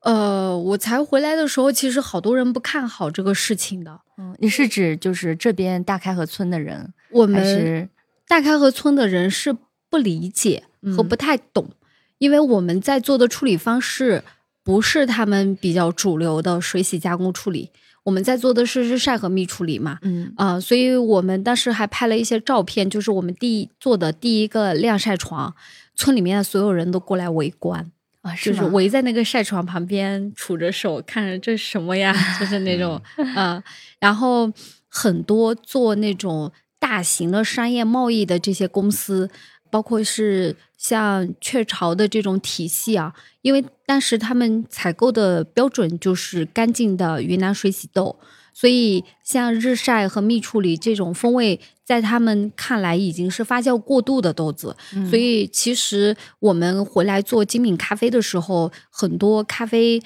[0.01, 4.01] 呃，我才回来的时候，其实好多人不看好这个事情的。
[4.17, 7.89] 嗯，你是指就是这边大开河村的人，我们是
[8.27, 9.55] 大开河村的人是
[9.89, 10.63] 不理解
[10.95, 11.69] 和嗯不太懂，
[12.17, 14.23] 因为我们在做的处理方式
[14.63, 17.71] 不是他们比较主流的水洗加工处理，
[18.05, 19.97] 我们在做的是日晒和密处理嘛。
[20.03, 25.53] 嗯啊、所以我们当时还拍了一些照片，就是我们第一做的第一个晾晒床，
[25.95, 27.91] 村里面的所有人都过来围观，
[28.21, 33.61] 啊，就是围在那个晒床旁边，杵着手看着这什么呀， 就是那种，嗯、
[33.99, 34.51] 然后
[34.87, 39.29] 很多做那种大型的商业贸易的这些公司，
[39.75, 48.17] 包括是像雀巢的这种体系啊，因为当时他们采购的标准就是干净的云南水洗豆，
[48.53, 55.09] 所以像日晒和蜜处理这种风味，在他们看来已经是发酵过度的豆子，嗯。
[55.09, 60.01] 所以其实我们回来做精品咖啡的时候，很多咖啡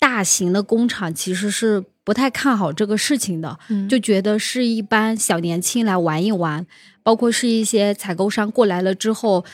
[0.00, 6.66] 大型的工厂其实是不太看好这个事情的，嗯就觉得是一般小年轻来玩一玩，
[7.02, 9.44] 包括是一些采购商过来了之后，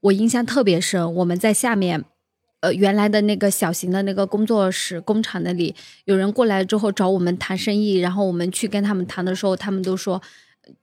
[0.00, 2.04] 我印象特别深，我们在下面。
[2.60, 5.74] 呃，原来的那个小型的那个工作室工厂那里，
[6.04, 10.22] 有人过来之后找我们谈生意，然后我们去跟他们谈的时候，他们都说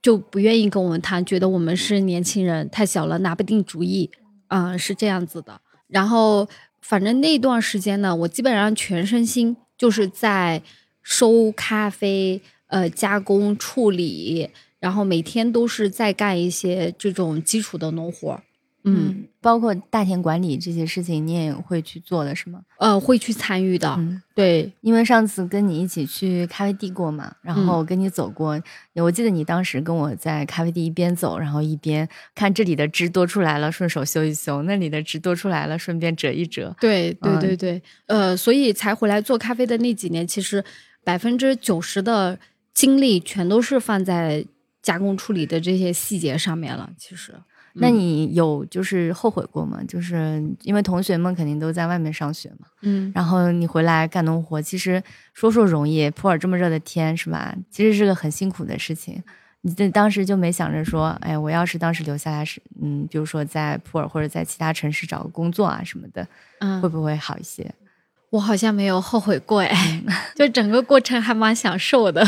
[0.02, 4.12] 就不愿意跟我们谈，觉得我们是年轻人，太小了，拿不定主意，
[4.48, 5.62] 啊、是这样子的。
[5.88, 6.50] 然后
[6.82, 10.62] 反正那段时间呢，我基本上全身心就是在
[11.02, 18.44] 收咖啡、呃加工处理，然后每天都是在干一些这种基础的农活儿。
[18.86, 22.62] 嗯，嗯，包括大田管理这些事情，你也会去做的是吗？
[22.78, 23.94] 呃，会去参与的。
[23.98, 28.58] 嗯，对，因为上次跟你一起去咖啡地过嘛，然后跟你走过，
[28.96, 36.74] 我记得你当时跟我在咖啡地一边走，然后一边看这里的枝多出来了，顺手修一修；那里的枝多出来了，顺便折一折。
[36.80, 40.64] 对对嗯对对，呃，所以才回来做咖啡的那几年，其实
[41.04, 42.40] 百分之九十的
[42.74, 44.46] 精力全都是放在
[44.82, 46.90] 加工处理的这些细节上面了。
[46.98, 47.34] 其实，
[47.74, 49.82] 那你有就是后悔过吗？
[49.88, 55.02] 就是因为同学们肯定都在外面上学嘛，嗯，然后你回来干农活，其实
[55.34, 57.56] 说说容易，普洱这么热的天是吧？
[57.70, 59.22] 其实是个很辛苦的事情。
[59.62, 66.26] 你这当时就没想着说，哎，我要是当时留下来是，嗯，比如说在普洱或者在其他城市找个工作啊什么的，
[66.60, 67.70] 嗯会，不会好一些？
[68.30, 70.02] 我好像没有后悔过哎，
[70.36, 72.26] 就整个过程还蛮享受的。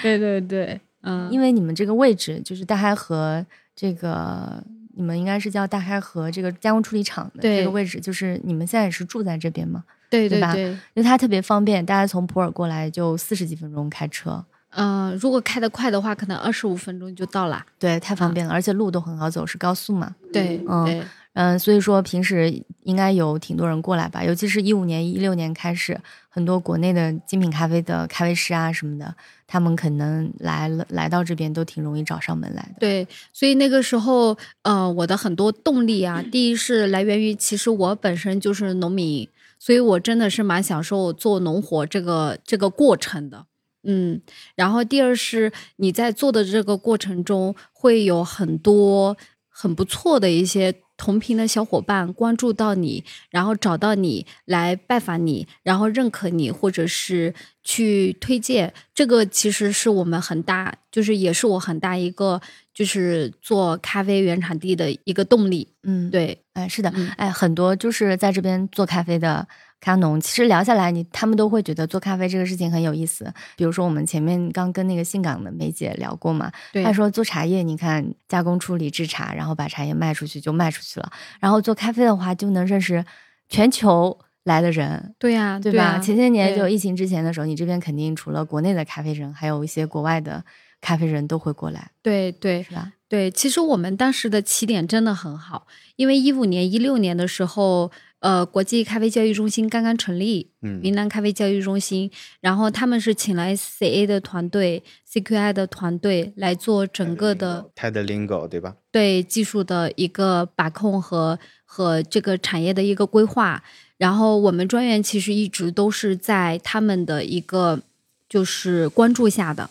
[0.00, 3.44] 对 对对，嗯，因为你们这个位置就是大开河
[3.76, 4.62] 这个，
[4.96, 9.84] 你们应该是叫大开河这个加工处理厂的这个位置，就是你们现在也是住在这边吗？
[10.10, 17.64] 对对吧对，因为它特别方便，大家从普洱过来就四十几分钟开车，嗯、如果开得快的话，可能二十五分钟就到了。
[17.80, 20.14] 对，太方便了，而且路都很好走，是高速嘛。
[20.32, 21.02] 对，嗯对，
[21.34, 29.14] 嗯，所以说平时应该有挺多人过来吧，尤其是一五年、一六年开始，很多国内的精品咖啡的咖啡师啊什么的，
[29.46, 32.74] 他们可能来了来到这边都挺容易找上门来的。
[32.78, 43.46] 对，所以那个时候，呃，我的很多动力啊，第一是来源于其实我本身就是农民，所以我真的是蛮享受做农活这个这个过程的。
[43.82, 44.20] 嗯，
[44.54, 49.16] 然后第二是你在做的这个过程中，会有很多
[49.48, 58.72] 很不错的一些同频的小伙伴关注到你，然后找到你来拜访你，然后认可你，或者是去推荐。
[58.94, 62.40] 这个其实是我们很大，就是也是我很大一个，
[62.72, 65.68] 就是做咖啡原产地的一个动力。
[65.82, 69.46] 嗯，，对，哎，是的，嗯哎，很多就是在这边做咖啡的
[69.80, 73.30] 咖农，其实聊下来你，他们都会觉得做咖啡这个事情很有意思。
[73.56, 76.50] 比如说我们前面刚跟那个信港的梅姐聊过嘛，
[76.82, 83.04] 她说做茶叶，你看加工处理制茶，然后把茶叶卖出去就卖出去了，然后做咖啡的话就能认识
[83.48, 85.14] 全球来的人。
[85.18, 85.84] 对呀、对吧？
[85.84, 90.42] 啊前些年就疫情之前的时候，你这边肯定除了国内的咖啡人，还有一些国外的
[90.80, 92.92] 咖啡人都会过来，对对是吧？
[93.06, 97.92] 对，其实我们当时的起点真的很好，因为一五年、一六年的时候，
[98.24, 102.10] 呃，国际咖啡教育中心刚刚成立，嗯云南咖啡教育中心，
[102.40, 104.82] 然后他们是请来 CA 的团队、
[105.12, 108.76] CQI 的团队来做整个的 TED Lingo 对吧？
[108.90, 113.62] 对技术的一个把控和和这个产业的一个规划。
[113.98, 117.82] 然后我们专员其实一直都是在他们的一个
[118.26, 119.68] 就是关注下的，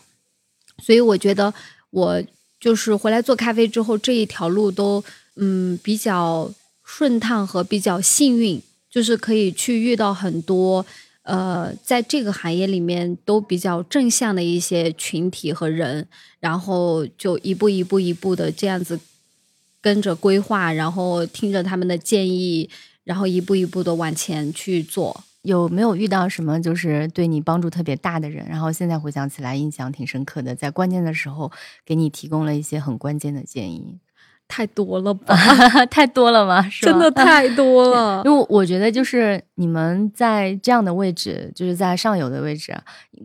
[0.78, 1.52] 所以我觉得
[1.90, 2.22] 我
[2.60, 5.02] 就是回来做咖啡之后这一条路都
[5.34, 6.48] 嗯比较
[6.84, 10.86] 顺畅和比较幸运，就是可以去遇到很多。
[11.22, 16.06] 呃，在这个行业里面都比较正向的一些群体和人，
[16.38, 19.00] 然后就一步一步一步的这样子
[19.80, 22.68] 跟着规划，然后听着他们的建议，
[23.04, 25.24] 然后一步一步的往前去做。
[25.40, 28.46] 有没有遇到什么就是对你帮助特别大的人？
[28.46, 31.50] 然后现在回想起来印象挺深刻的，在关键的时候
[31.86, 33.98] 给你提供了一些很关键的建议，
[34.46, 35.34] 太多了吧，
[35.90, 36.62] 太多了吗？
[36.70, 38.22] 是吧真的太多了。
[38.26, 42.72] 因为我觉得就是你们在这样的位置，就是在上游的位置，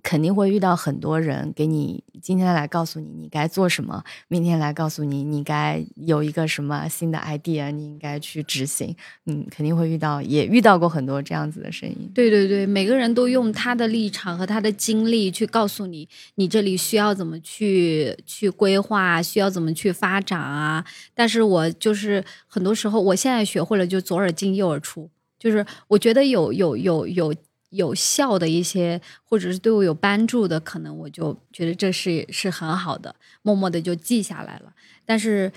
[0.02, 8.96] 肯定会遇到很多人给你今天来告诉你你该做什么，明天来告诉你你该有一个什么新的 idea，你应该去执行。
[9.26, 12.12] 嗯，肯定会遇到，也遇到过很多这样子的声音。
[12.16, 20.84] 对对对，每个人都用他的立场和他的经历去告诉你，你这里需要怎么去去规划，需要怎么去发展啊。
[21.20, 27.36] 但是我就是很多时候，我现在学会了就左耳进右耳出，就是我觉得有有有有
[27.72, 34.72] 有效的一些，或者是对我有帮助的，可能我就觉得这是是很好的，默默的就记下来了。
[35.06, 35.52] 但是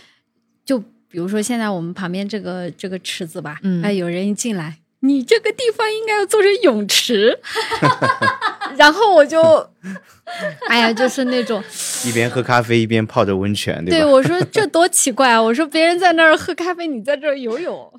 [0.65, 7.39] 就比如说现在我们旁边这个这个池子吧，嗯哎，有人一进来，你这个地方应该要做成泳池，
[8.77, 9.41] 然后我就，
[10.69, 11.63] 哎呀，就是那种，
[12.07, 14.07] 一边喝咖啡一边泡着温泉，对吧？
[14.07, 15.41] 我说这多奇怪啊！
[15.43, 17.93] 我说别人在那儿喝咖啡，你在这儿游泳，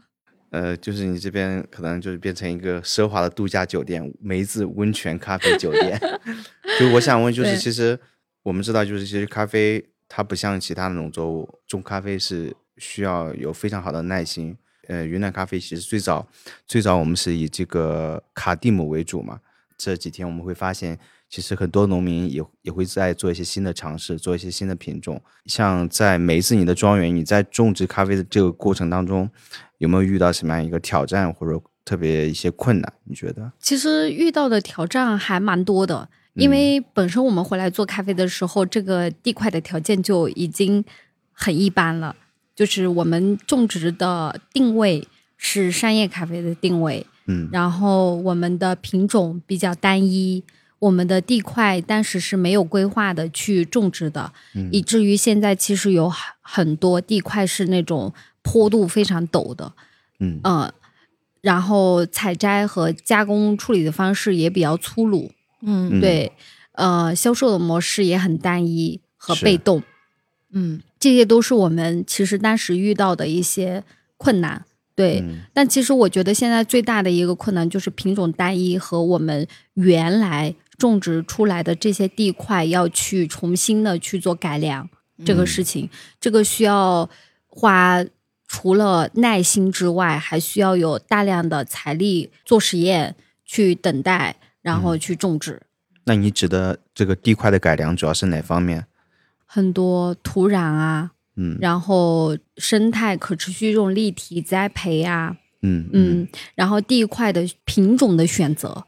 [0.51, 5.99] 呃，就是你这边可能就是变成一个奢华的度假酒店——梅子温泉咖啡酒店。
[6.79, 7.99] 就我想问，就是其实
[8.43, 14.55] 我们知道，就是其实咖啡它不像其他的农作物，种咖啡是需要有非常好的耐心。
[14.87, 16.27] 呃，云南咖啡其实最早
[16.67, 19.39] 最早我们是以这个卡蒂姆为主嘛。
[19.77, 20.97] 这几天我们会发现，
[21.29, 25.21] 其实很多农民也也会在做一些新的尝试，做一些新的品种。
[25.45, 29.29] 像在梅子你的庄园，你在种植咖啡的这个过程当中，
[29.77, 32.93] 有没有遇到什么样一个挑战或者特别一些困难？
[33.03, 33.51] 你觉得？
[33.59, 40.83] 其实遇到的挑战还蛮多的，因为本身我们回来做咖啡的时候，这个地块的条件就已经
[41.31, 42.15] 很一般了，
[42.55, 47.49] 就是我们种植的定位是商业咖啡的定位，嗯。
[47.51, 50.43] 然后我们的品种比较单一，
[50.79, 54.69] 我们的地块当时是没有规划的去种植的，嗯。
[54.71, 59.73] 以至于现在其实有很很多地块是那种坡度非常陡的，
[60.19, 60.39] 嗯。
[60.43, 60.73] 嗯，
[61.41, 65.89] 然后采摘和加工处理的方式也比较粗鲁，嗯。
[65.97, 66.01] 嗯。
[66.01, 66.31] 对，
[66.73, 69.81] 呃，销售的模式也很单一，和被动，
[70.51, 73.83] 嗯这些都是我们其实当时遇到的一些
[74.17, 74.65] 困难。
[74.95, 84.87] 对，嗯但其实我觉得现在最大的一个困难就是品种单一和我们原来种植出来的这些地块要去重新的去做改良
[85.25, 85.89] 这个事情，
[86.19, 87.09] 这个需要
[87.47, 88.03] 花
[88.47, 93.15] 除了耐心之外，还需要有大量的财力做实验、
[93.45, 95.61] 去等待，然后去种植。
[96.05, 98.85] 那你指的这个地块的改良主要是哪方面？
[99.45, 101.57] 很多土壤啊，嗯。
[101.59, 108.85] 然后生态可持续这种立体栽培啊，嗯嗯，然后地块的品种的选择，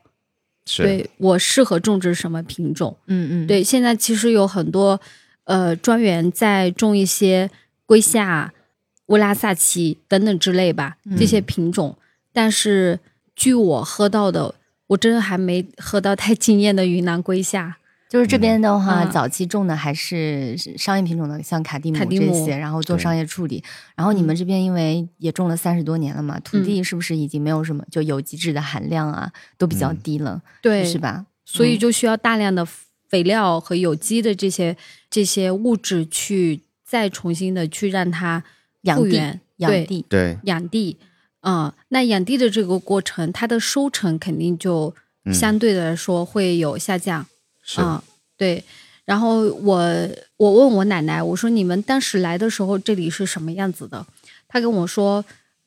[0.78, 2.98] 对我适合种植什么品种？
[3.08, 5.00] 嗯嗯，对，现在其实有很多
[5.46, 7.50] 呃专员在种一些
[7.86, 8.54] 龟夏、
[9.08, 11.98] 乌拉萨奇等等之类吧，这些品种。
[12.34, 13.00] 但是
[13.36, 14.56] 据我喝到的，
[14.88, 17.78] 我真的还没喝到太惊艳的云南龟夏。
[18.08, 19.12] 就是这边的话，嗯。
[19.12, 23.64] 早期种的还是商业品种的，像卡蒂姆这些，然后做商业处理。
[23.96, 29.98] 然后你们这边因为也种了三十多年了嘛，土地是不是已经没有什么就有机质的含量啊，都比较嗯。
[30.04, 30.98] 低了，对，是？
[30.98, 31.26] 吧？
[31.46, 31.80] 所以嗯。
[31.80, 32.66] 就需要大量的
[33.10, 34.76] 肥料和有机的这些
[35.10, 38.44] 这些物质去再重新的去让它
[38.82, 40.98] 养地复原，对养地，对，养地，
[41.42, 44.94] 嗯，那养地的这个过程，它的收成肯定就
[45.26, 45.34] 嗯。
[45.34, 47.26] 相对的来说会有下降，
[47.66, 48.02] 是嗯，
[48.38, 48.64] 对。
[49.04, 54.04] 然后我我问我奶奶，我说你们当时来的时候这里是什么样子的？
[54.48, 55.24] 她跟我说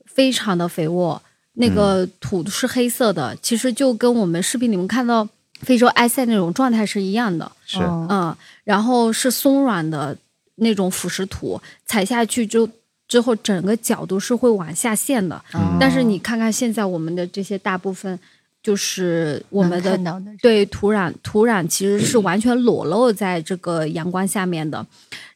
[0.07, 1.23] 非常的肥沃，
[1.53, 5.29] 那个土是黑色的，其实就跟我们视频里面看到
[5.61, 10.17] 非洲埃塞那种状态是一样的，是哦嗯，然后是松软的
[10.57, 12.69] 那种腐蚀土，踩下去就
[13.07, 15.37] 之后，整个脚都是会往下陷的。
[15.53, 18.19] 哦但是你看看现在我们的这些大部分，
[18.63, 19.99] 就是我们的
[20.43, 24.85] 对土壤，土壤其实是完全裸露在这个阳光下面的。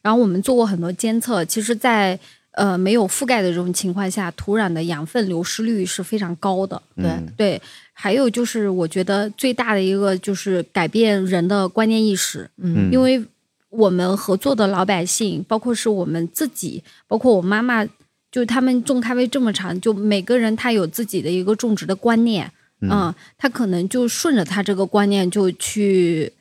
[0.01, 2.19] 然后我们做过很多监测，其实在，
[2.51, 6.81] 呃没有覆盖的这种情况下，土壤的养分流失率是非常高的。
[6.95, 7.61] 对嗯对，
[7.93, 12.49] 还有就是我觉得最大的一个就是改变人的观念意识。
[12.57, 13.23] 嗯因为
[13.69, 17.83] 我们合作的老百姓，包括是我们自己，包括我妈妈，
[18.29, 22.51] 就他们种咖啡这么长，就每个人他有自己的一个种植的观念，
[22.91, 26.31] 嗯，他可能就顺着他这个观念就去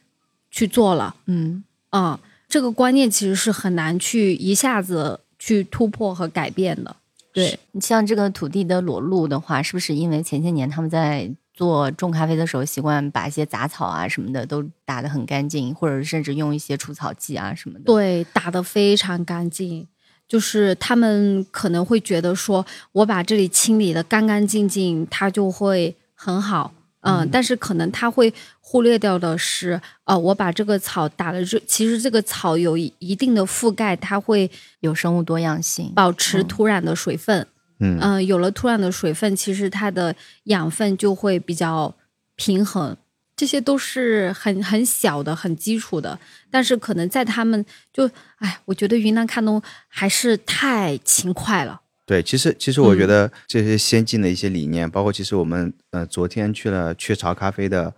[0.51, 2.18] 去做了，嗯嗯，
[2.49, 6.97] 这个观念其实是很难去一下子去突破和改变的，
[7.32, 17.84] 对，你像这个土地的裸露的话，是不是因为前些年他们在做种咖啡的时候，习惯把一些杂草啊什么的都打得很干净，或者甚至用一些除草剂啊什么的？
[17.84, 19.86] 对，打得非常干净。
[20.28, 26.73] 就是他们可能会觉得说，我把这里清理的干干净净，它就会很好。
[27.05, 34.49] 嗯，但是可能他会忽略掉的是，呃，我把这个草打了之，其实这个草有一一定的覆盖，它会
[34.79, 35.93] 有生物多样性。
[35.97, 37.45] 保持土壤的水分。
[37.81, 40.14] 嗯嗯、有了土壤的水分，其实它的
[40.45, 41.93] 养分就会比较
[42.37, 42.97] 平衡。
[43.35, 46.16] 这些都是很很小的、很基础的，
[46.49, 51.81] 但是可能在他们就，哎，我觉得云南看农还是太勤快了。
[52.13, 57.91] 对，其实其实嗯我觉得这些先进的一些理念，包括其实我们呃昨天去了雀巢咖啡的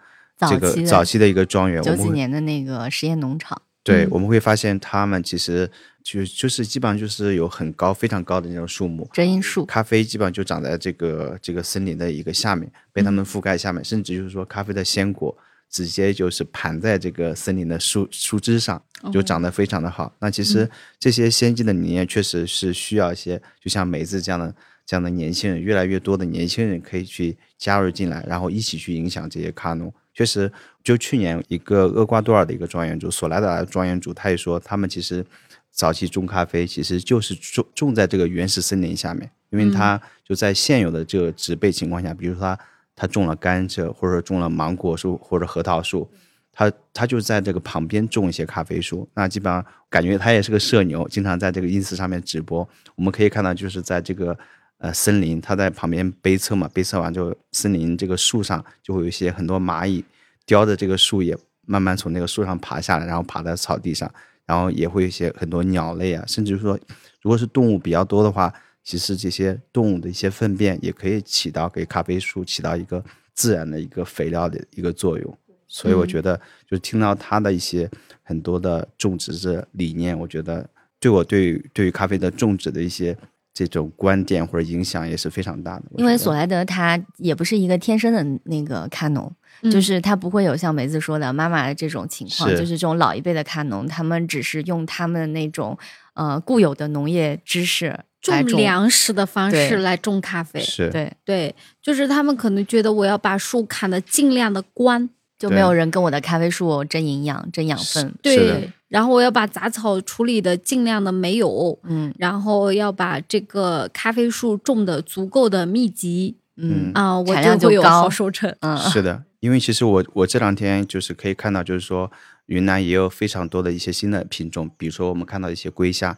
[0.49, 4.09] 这个早期的一个庄园，九几年的那个实验农场，对，嗯。
[4.13, 5.69] 我们会发现他们其实
[6.05, 15.37] 就就是基本上就是有很高非常高的那种树木，遮阴树，咖啡基本上就长在这个这个森林的一个下面，被他们覆盖下面，甚至就是说咖啡的鲜果
[15.75, 18.81] 直接就是盘在这个森林的树树枝上，
[19.13, 20.15] 就长得非常的好。
[20.21, 20.71] 那其实
[21.01, 24.55] 这些先进的理念确实是需要一些，就像梅子这样的
[24.87, 29.93] 这样的年轻人，越来越多的年轻人可以去加入进来，然后一起去影响这些卡农。
[30.15, 30.49] 确实，
[30.85, 35.27] 就去年一个厄瓜多尔的一个庄园主，索莱达的庄园主，他也说，他们其实
[35.73, 42.61] 早期种咖啡其实就是种种在这个原始森林下面，因为他就在现有的这个植被情况下，比如说他
[42.97, 46.09] 他种了甘蔗，或者种了芒果树或者核桃树，
[46.53, 49.09] 他他就在这个旁边种一些咖啡树。
[49.15, 52.69] 那基本上感觉他也是个社牛，经常在这个 ins 上面直播。
[52.95, 54.37] 我们可以看到，就是在这个
[54.79, 60.05] 呃森林，他在旁边背测嘛，背测完之后，森林这个树上就会有一些很多蚂蚁
[60.47, 61.37] 叼着这个树叶，
[61.67, 64.09] 慢慢从那个树上爬下来，然后爬到草地上，
[64.47, 66.79] 然后也会有一些很多鸟类啊，甚至说
[67.23, 68.53] 如果是动物比较多的话，
[68.85, 75.39] 其实这些动物的一些粪便也可以起到给咖啡树起到一个自然的一个肥料的一个作用。
[75.67, 77.91] 所以我觉得，就听到他的一些
[78.23, 80.69] 很多的种植的理念，我觉得
[81.01, 83.17] 对我对于对于咖啡的种植的一些
[83.53, 85.85] 这种观点或者影响也是非常大的。
[85.97, 95.77] 因为索莱德他也不是一个天生的那个咖农，就是他不会有像梅子说的妈妈的这种情况，是就是这种老一辈的咖农，他们只是用他们那种
[96.13, 100.59] 呃固有的农业知识来种种，粮食的方式来种咖啡。
[100.61, 105.09] 是，对，对，就是他们可能觉得我要把树砍的尽量的光，
[105.39, 108.15] 就没有人跟我的咖啡树争营养、争养分。
[108.23, 118.55] 对，然后我要把杂草处理的尽量的没有，嗯然后要把这个咖啡树种的足够的密集嗯啊、我产量就会有好收成。
[118.61, 122.11] 嗯，是的，因为其实我我这两天就是可以看到，就是说
[122.47, 126.17] 云南也有非常多的一些新的品种，比如说我们看到一些龟虾，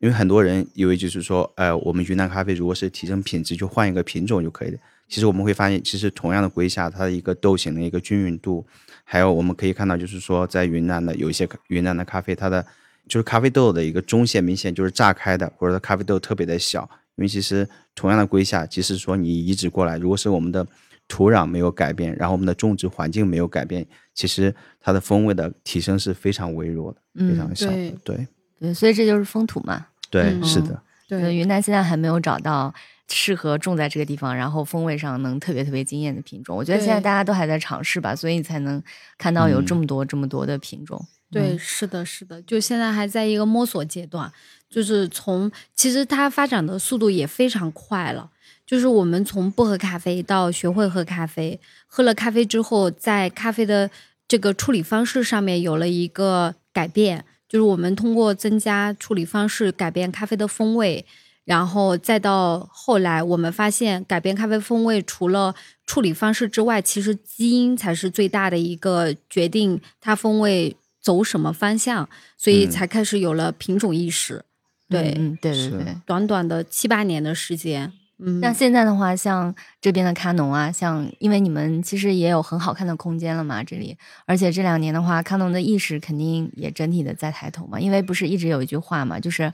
[0.00, 4.78] 因为很多人以为就是说，呃，我们云南咖啡如果是提升品质，就换一个品种就可以了。
[5.08, 8.66] 其实我们会发现，其实同样的龟下，它的一个豆型的一个均匀度，
[9.04, 12.64] 还有我们可以看到，就是说在云南的有一些云南的咖啡，它的
[13.08, 16.88] 就是咖啡豆的一个中线明显就是炸开的，或者说咖啡豆特别的小。
[17.16, 20.64] 因为其实同样的龟下，即使说你移植过来，如果是我们的
[21.08, 23.84] 土壤没有改变，然后我们的种植环境没有改变，
[24.14, 27.72] 其实它的风味的提升是非常微弱的，非常小的。
[27.74, 28.28] 对对
[28.60, 29.87] 对，所以这就是风土嘛。
[30.10, 32.72] 对，嗯是的，对，呃云南现在还没有找到
[33.08, 36.56] 适合种在这个地方，然后风味上能特别特别惊艳的品种。
[36.56, 38.82] 我觉得现在大家都还在尝试吧，所以才能
[39.16, 41.04] 看到有嗯这么多、这么多的品种。
[41.30, 44.32] 对，嗯是的，是的，就现在还在一个摸索阶段，
[44.70, 48.30] 就是从其实它发展的速度也非常快了。
[48.66, 53.90] 就是我们从不喝咖啡到学会喝咖啡，喝了咖啡之后，在咖啡的
[54.26, 61.04] 这个处理方式上面有了一个改变，就是我们通过增加处理方式改变咖啡的风味，
[61.44, 65.54] 然后再到后来，我们发现改变咖啡风味除了
[65.86, 74.44] 处理方式之外，其实基因才是最大的一个决定它风味走什么方向，所以嗯才开始有了品种意识。
[74.90, 75.96] 对，嗯，对对是对。
[76.04, 83.96] 短短的七八年的时间，嗯，那现在的话，像这边的卡农啊，像因为你们其实也有很好看的空间了嘛，这里，
[84.26, 89.52] 而且这两年的话，卡农的意识肯定也整体的在抬头嘛，因为不是一直有一句话嘛，就是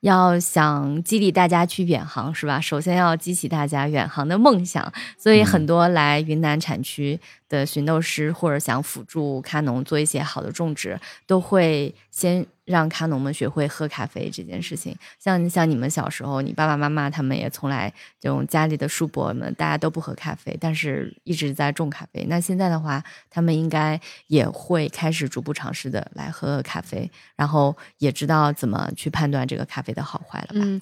[0.00, 2.60] 要想激励大家去远航，是吧？
[2.60, 7.18] 首先要激起大家远航的梦想，所以很多来云南产区
[7.48, 14.96] 的寻豆师或者想辅助咖农做一些好的种植，都会先让咖农们学会喝咖啡这件事情。
[15.18, 22.24] 像像你们小时候，你爸爸妈妈他们也从来这种家里的叔伯们大家都不喝咖啡，但是一直在种咖啡。
[22.28, 30.54] 那现在的话，他们应该也会开始逐步尝试的来喝咖啡，然后也知道怎么去判断这个咖啡的好坏了吧？
[30.54, 30.80] 嗯，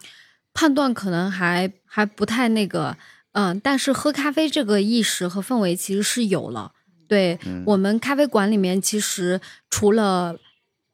[0.55, 2.97] 判断可能还还不太那个，
[3.33, 6.72] 嗯，但是喝咖啡这个意识和氛围其实是有了。
[7.09, 10.39] 对、我们咖啡馆里面，其实除了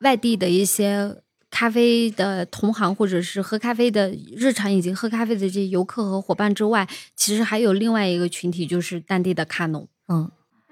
[0.01, 1.17] 外地的一些
[1.49, 9.89] 咖啡的同行，或者是喝咖啡的日常已经喝咖啡的这些游客和伙伴之外，其实还有另外一个群体，就是当地的咖农。
[10.09, 10.29] 嗯，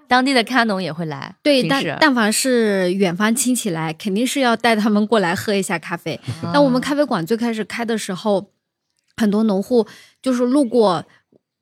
[0.09, 6.19] 当地的咖农也会来，对，但但凡是远方亲戚来，肯定是要带他们过来喝一下咖啡。
[6.53, 8.51] 那我们咖啡馆最开始开的时候，
[9.17, 9.87] 很多农户
[10.21, 11.05] 就是路过，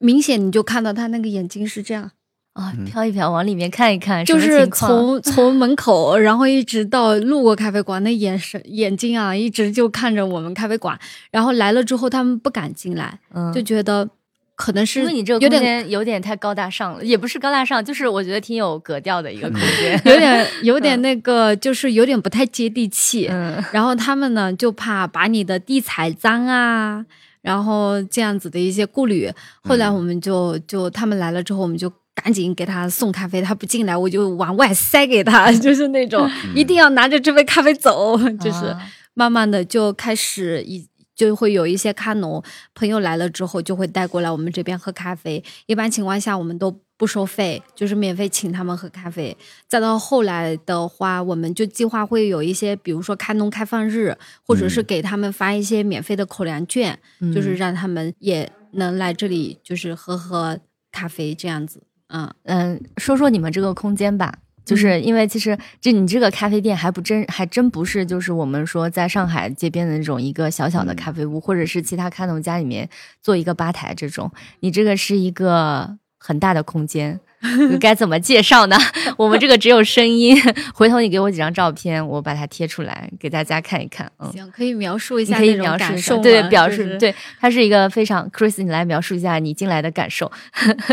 [0.05, 2.11] 明显你就看到他那个眼睛是这样，
[2.53, 10.99] 啊，飘一飘，往里面看一看，就是从从门口，然后一直到路过咖啡馆，那眼神眼睛啊，一直就看着我们咖啡馆。
[11.31, 14.09] 然后来了之后，他们不敢进来，嗯就觉得
[14.55, 20.01] 可能是因为你这个有点空间有点太高大上了，也不是高大上，就是我觉得挺有格调的一个空间。
[20.07, 23.27] 有点有点那个，就是有点不太接地气。
[23.31, 27.05] 嗯然后他们呢就怕把你的地踩脏啊，
[27.45, 29.31] 然后这样子的一些顾虑。
[29.63, 38.81] 后来我们就就他们来了之后，我们就赶紧给他送咖啡，他不进来我就往外塞给他， 就是那种一定要拿着这杯咖啡走，就是啊
[39.13, 40.89] 慢慢的就开始一。
[41.17, 42.43] 就会有一些咖农
[42.75, 45.41] 朋友来了之后，就会带过来我们这边喝咖啡。
[45.67, 49.37] 一般情况下，我们都不收费，就是免费请他们喝咖啡。
[49.69, 56.99] 再到后来的话，我们就计划会有一些，比如说开农开放日，或者是给他们发一些免费的口粮券，
[57.35, 60.59] 就是让他们也能来这里，就是喝喝
[60.91, 61.83] 咖啡这样子。
[62.07, 64.39] 嗯，嗯，说说你们这个空间吧。
[64.65, 72.89] 就是因为其实这你这个咖啡店还不真还真不是就是我们说在上海街边的那种一个小小的咖啡屋，或者是其他咖农家里面
[73.21, 77.21] 做一个吧台这种，你这个是一个很大的空间，
[77.79, 78.77] 该怎么介绍呢？
[79.19, 80.35] 我们这个只有声音，
[80.73, 84.11] 回头你给我几张照片，我把它贴出来给大家看一看。
[84.19, 90.33] 嗯，行，可以描述一下可以下那种描述对，表示就是对，它是一个非常，Chris，你来描述一下你进来的感受。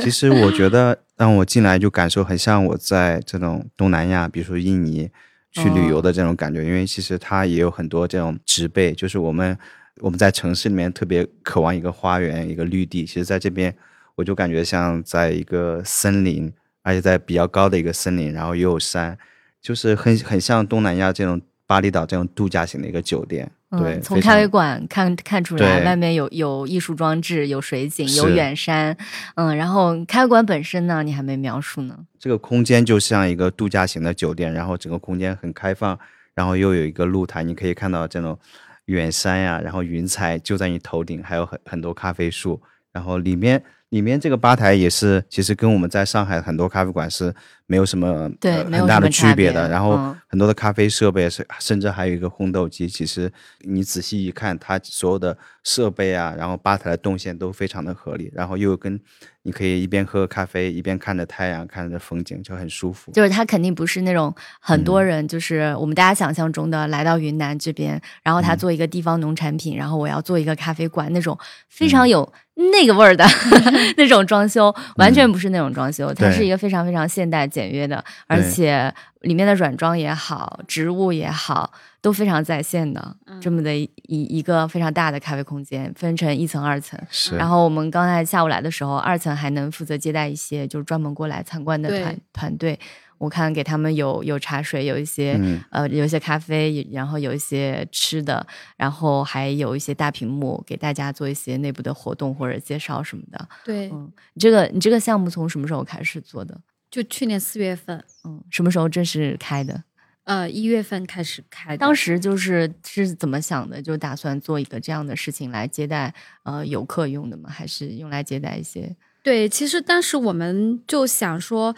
[0.02, 5.10] 其实我觉得让我进来就感受很像我在这种东南亚，比如说印尼
[5.54, 9.58] 去旅游的这种感觉，因为其实它也有很多这种植被，就是我们
[10.02, 13.74] 我们在城市里面特别渴望一个花园、一个绿地，其实在这边
[14.22, 16.54] 我就感觉像在一个森林
[16.84, 19.18] 而且在比较高的一个森林，然后又有山，
[19.60, 23.52] 就是很很像东南亚这种巴厘岛这种度假型的一个酒店。
[23.72, 28.96] 对，嗯，从咖啡馆看看出来，外面有有艺术装置，有水景，有远山，
[29.34, 31.98] 嗯，然后咖啡馆本身呢，你还没描述呢。
[32.20, 35.98] 这个空间就像一个度假型的酒店，然后整个空间很开放，
[36.36, 38.38] 然后又有一个露台，你可以看到这种
[38.86, 42.62] 远山呀，然后云彩就在你头顶，还有很很多咖啡树，
[42.92, 47.34] 然后里面里面这个吧台也是，其实跟我们在上海很多咖啡馆是
[47.68, 50.18] 没有什么对很大的区别的，然后嗯。
[50.32, 53.30] 很多的咖啡设备是，甚至还有一个烘豆机，其实
[53.64, 58.98] 你仔细一看，它所有的设备啊，然后吧台的动线都非常的合理，然后又跟
[59.44, 63.12] 你可以一边喝咖啡一边看着太阳，看着风景，就很舒服。
[63.12, 64.84] 就是它肯定不是那种很嗯。
[64.86, 71.38] 多人，就是我们大家想象中的来到云南这边，然嗯后他做一个地方农产品，然后我要做一个咖啡馆那种
[71.68, 71.90] 非嗯。
[71.90, 72.32] 常有
[72.72, 73.26] 那个味儿的
[73.98, 83.40] 那种装修，完全不是那种装修，它是一个非常非常现代简约的，而且里面的软装也好，植物也好，都非常在线的，嗯。
[83.42, 87.00] 这么的一一个非常大的咖啡空间，分成一层、二层。
[87.10, 92.80] 是，然后我们刚才下午来的时候，二层还能负责接待一些就是专门过来参观的团团队。
[93.22, 98.46] 我看给他们有有茶水，有一些、嗯呃有一些咖啡，然后有一些吃的，
[98.76, 103.48] 然后还有一些大屏幕给大家做一些内部的活动或者介绍什么的。
[103.64, 106.60] 对，嗯，你这个你这个项目从什么时候开始做的？
[106.90, 109.84] 就去年四月份，嗯，什么时候正式开的？
[110.24, 111.78] 呃，一月份开始开的。
[111.78, 113.80] 当时就是是怎么想的？
[113.80, 116.12] 就打算做一个这样的事情来接待
[116.42, 117.50] 呃游客用的吗？
[117.52, 118.96] 还是用来接待一些？
[119.24, 121.76] 对，其实当时我们就想说，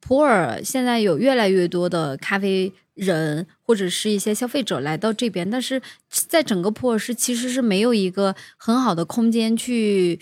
[0.00, 10.18] 普洱现在有越来越多的咖啡人或者是一些消费者来到这边，但是在整个普洱市其实是没有一个很好的空间去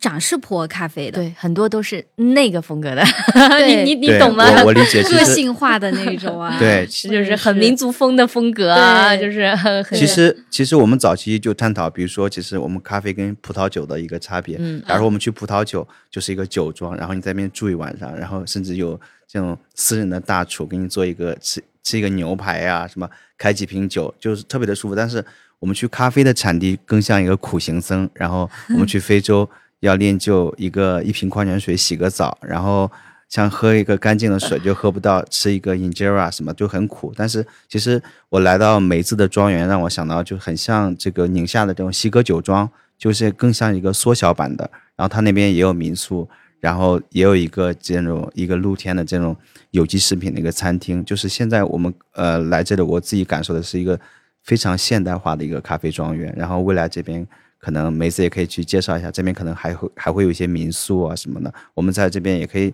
[0.00, 1.18] 展示普洱咖啡的。
[1.18, 3.04] 对，很多都是那个风格的，
[3.58, 4.44] 对你你你懂吗？
[4.60, 14.56] 我我理解，其个性化的那种啊，对 就是很民族风的风格啊，对就是很很其实其实我们早期就探讨，比如说，其实我们咖啡跟葡萄酒的一个差别。
[14.58, 24.94] 嗯假如我们去葡萄酒，就是一个酒庄，然后你在那边住一晚上，然后甚至有这种私人的大厨给你做一个吃吃一个牛排啊，什么开几瓶酒，就是特别的舒服。
[24.94, 25.24] 但是
[25.58, 29.48] 我们去咖啡的产地更像一个苦行僧，然后我们去非洲
[29.84, 32.90] 要练就一个一瓶矿泉水洗个澡，然后
[33.28, 37.12] 像喝一个干净的水就喝不到，吃一个 injera 什么就很苦。
[37.14, 44.70] 但是其实我来到梅子的庄园，让我想到就很像这个宁夏的这种西格酒庄，就是更像一个缩小版的。
[44.96, 46.26] 然后它那边也有民宿，
[46.60, 49.36] 然后也有一个这种一个露天的这种
[49.72, 51.04] 有机食品的一个餐厅。
[51.04, 54.00] 就是现在我们呃来这里，我自己感受的是一个
[54.42, 56.32] 非常现代化的一个咖啡庄园。
[56.36, 57.26] 然后未来这边
[57.64, 61.52] 可能梅子也可以去介绍一下，这边可能还会还会有一些民宿啊什么的。
[61.72, 62.70] 我们在这边也可以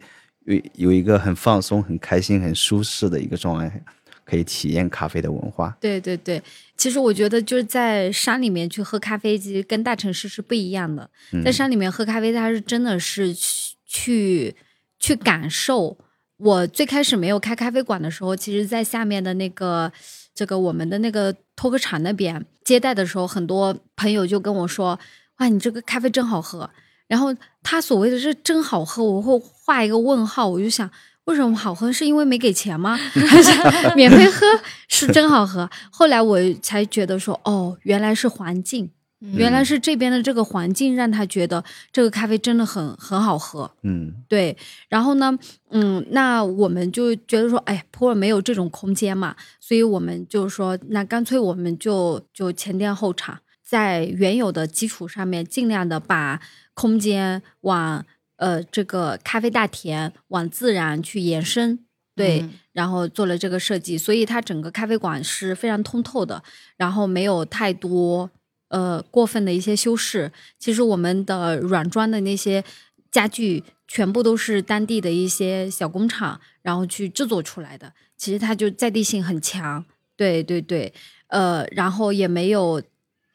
[0.47, 3.80] 有有一个很放松、很开心、很舒适的一个状态，
[4.24, 5.76] 可以体验咖啡的文化。
[5.80, 6.43] 对对对，
[6.76, 11.09] 其实我觉得就是在山里面去喝咖啡，其实跟大城市是不一样的。
[11.45, 14.57] 在山里面喝咖啡，它是真的是去去
[14.99, 15.97] 去感受。
[16.38, 19.93] 我最开始没有开咖啡馆的时候，其实，在下面的那个
[20.34, 24.98] 这个我们的那个托克厂那边接待的时候，很多朋友就跟我说
[25.38, 26.70] ：“哇，你这个咖啡真好喝。”
[27.08, 30.90] 然后他所谓的是真好喝，我会画一个问号，我就想。
[31.24, 31.92] 为什么好喝？
[31.92, 32.96] 是因为没给钱吗？
[33.28, 34.44] 还是免费喝
[34.88, 35.70] 是真好喝？
[35.92, 38.90] 后来我才觉得说，哦，原来是环境，
[39.20, 41.62] 原来是这边的这个环境让他觉得
[41.92, 43.70] 这个咖啡真的很很好喝。
[43.82, 44.56] 嗯对，
[44.88, 56.40] 然后呢，嗯，那我们就觉得说，哎，普洱没有这种空间嘛，所以我们就说，那干脆我们就就前店后厂，在原有的基础上面，尽量的把
[56.72, 58.04] 空间往
[58.36, 61.80] 呃这个咖啡大田往自然去延伸。
[62.16, 66.42] 对，嗯然后做了这个设计，所以它整个咖啡馆是非常通透的，
[66.76, 68.30] 然后没有太多
[68.70, 70.32] 呃过分的一些修饰。
[70.58, 72.64] 其实我们的软装的那些
[73.12, 77.92] 家具全部都是当地的一些小工厂，然后去制作出来的。
[78.16, 79.84] 其实它就在地性很强，
[80.16, 80.92] 对对对，
[81.28, 82.82] 呃，然后也没有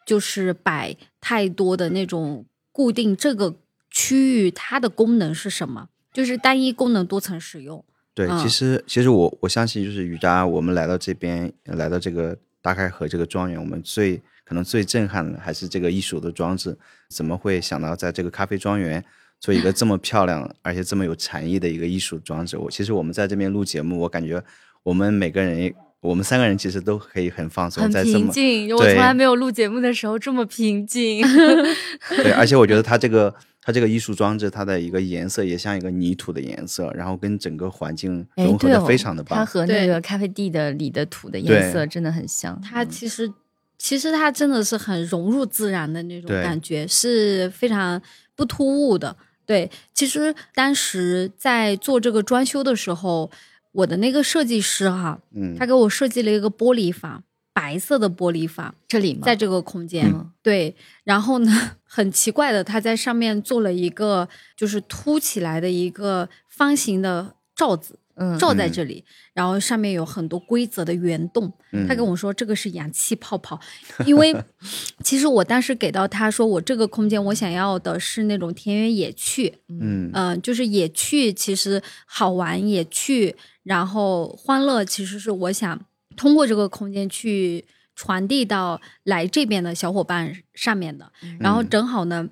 [0.06, 3.56] 就是摆太多的那种固定这个
[3.90, 7.84] 区域它的功能是什么，就是单一功能多层使用。
[8.14, 16.78] 对，嗯其实其实我我相信，就是雨扎，我们来到这边，来到这个大开河这个庄园，我们最可能最震撼的还是这个艺术的装置。
[17.10, 19.04] 怎么会想到在这个咖啡庄园
[19.40, 22.58] 做一个这么漂亮而且这么有禅意的一个艺术装置？
[22.58, 24.42] 我其实我们在这边录节目，我感觉
[24.84, 28.76] 我们每个人，我们三个人其实都可以很放松，很在这么平静。
[28.76, 31.22] 我从来没有录节目的时候这么平静。
[32.18, 39.38] 对，而且我觉得它这个它这个艺术装置，它的一个颜色也像一个泥土的颜色，然后跟整个环境哎，融合的非常的棒。
[39.38, 42.60] 它和那个咖啡地的里的土的颜色真的很像。
[42.62, 43.32] 它其实
[43.78, 48.02] 其实它真的是很融入自然的那种感觉，是非常
[48.36, 49.16] 不突兀的。
[49.46, 53.30] 对，其实当时在做这个装修的时候，
[53.72, 57.24] 我的那个设计师哈，嗯，他给我设计了一个玻璃房，
[57.54, 59.22] 白色的玻璃房，这里吗？
[59.24, 60.08] 在这个空间。
[60.08, 69.04] 嗯对，然后呢， 很奇怪的，他在上面做了一个就是凸起来的一个方形的罩子，嗯罩在这里，
[69.34, 71.52] 然后上面有很多规则的圆洞。
[71.72, 73.60] 嗯他跟我说这个是氧气泡泡，
[74.06, 74.36] 因为
[75.04, 85.86] 其实我当时给到他说我这个空间我想要的是那种田园野趣，嗯嗯、就是野趣其实好玩，野趣，然后欢乐，其实是我想
[86.16, 91.12] 通过这个空间去传递到来这边的小伙伴上面的。
[91.40, 92.30] 然后正好呢，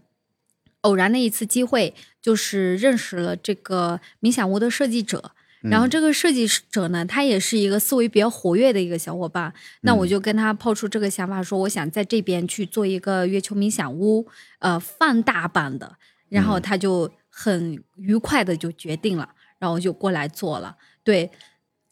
[0.81, 5.31] 偶然的一次机会，就是认识了这个冥想屋的设计者。
[5.63, 9.53] 然后这个设计者呢，他也是一个思维比较活跃的一个小伙伴。
[9.81, 14.27] 那我就跟他抛出这个想法，说我想在这边去做一个月球冥想屋，
[14.59, 15.97] 呃，放大版的。
[16.29, 20.75] 然后他就很愉快的就决定了，然后就过来做了。
[21.03, 21.29] 对，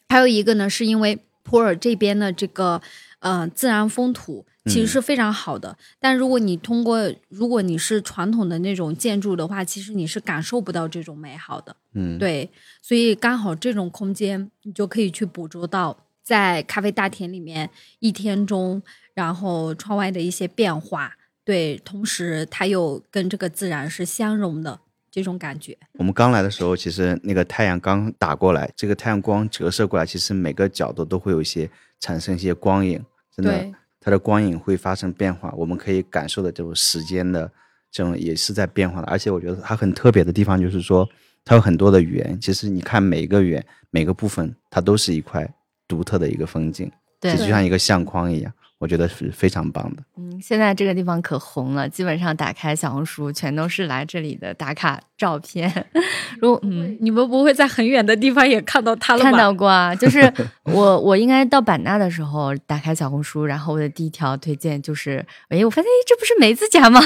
[0.10, 2.82] 还有一个呢，是因为普洱这边的这个
[3.20, 11.76] 呃自然风土其实是非常好的，但如果你通过如果你是传统的那种建筑的话，其实你是感受不到这种美好的。
[11.94, 12.50] 嗯，对，
[12.82, 18.82] 所以刚好这种空间，你就可以去捕捉到在咖啡大田里面一天中，
[19.14, 21.16] 然后窗外的一些变化。
[21.44, 25.76] 对，同时它又跟这个自然是相融的这种感觉。
[25.94, 31.68] 我们刚来的时候，其实那个太阳刚打过来，这个太阳光折射过来，其实每个角度都会有一些
[32.00, 33.04] 产生一些光影，
[33.36, 33.74] 真的对，
[34.04, 37.50] 它的光影会发生变化，我们可以感受的这种时间的
[37.92, 39.08] 这种也是在变化的。
[39.08, 41.08] 而且我觉得它很特别的地方就是说，
[41.46, 45.48] 它有很多的圆，其实你看每一个圆每个部分，它都是一块
[45.88, 48.52] 独特的一个风景，对就像一个相框一样，
[48.82, 50.02] 我觉得是非常棒的。
[50.18, 55.72] 嗯，现在这个地方可红了，基本上打开小红书全都是来这里的打卡照片。
[56.42, 59.30] 如果嗯，你们不会在很远的地方也看到他了吧？
[59.30, 60.20] 看到过啊，就是
[60.66, 67.00] 我我应该到版纳的时候打开小红书，然后我的第一条推荐就是，哎，我发现哎这不是梅子家吗？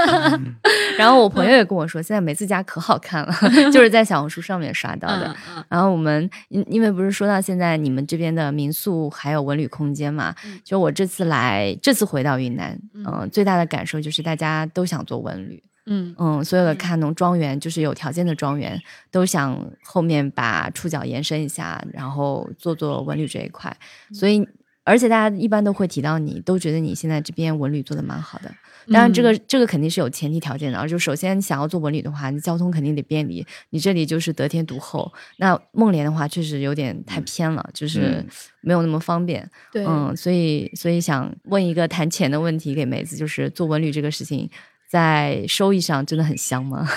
[0.96, 3.32] 然后我朋友也跟我说，现在梅子家可好看了，
[3.70, 5.26] 就是在小红书上面刷到的。
[5.26, 18.80] 嗯嗯然后我们因因为不是说到现在你们这边的民宿还有文旅空间嘛，嗯就我这次来这次回到云南，嗯嗯、最大的感受就是大家都想做文旅，嗯嗯，所有的嗯看农庄园就是有条件的庄园
[19.10, 23.76] 都想后面把触角延伸一下，然后做做文旅这一块，
[24.10, 24.46] 嗯所以。
[24.86, 28.54] 而且大家一般都会提到你，都觉得你现在这边文旅做的蛮好的。
[28.88, 30.78] 当然，这个、嗯这个肯定是有前提条件的。
[30.78, 33.44] 而就首先，你想要做文旅的话，你交通肯定得便利。
[33.70, 35.12] 你这里就是得天独厚。
[35.38, 38.26] 那孟连的话，确实有点太偏了，就是嗯
[38.60, 39.50] 没有那么方便。
[39.72, 44.48] 对，嗯，所以所以想问一个谈钱的问题给梅子，就是做文旅这个事情，
[44.88, 46.88] 在收益上真的很香吗？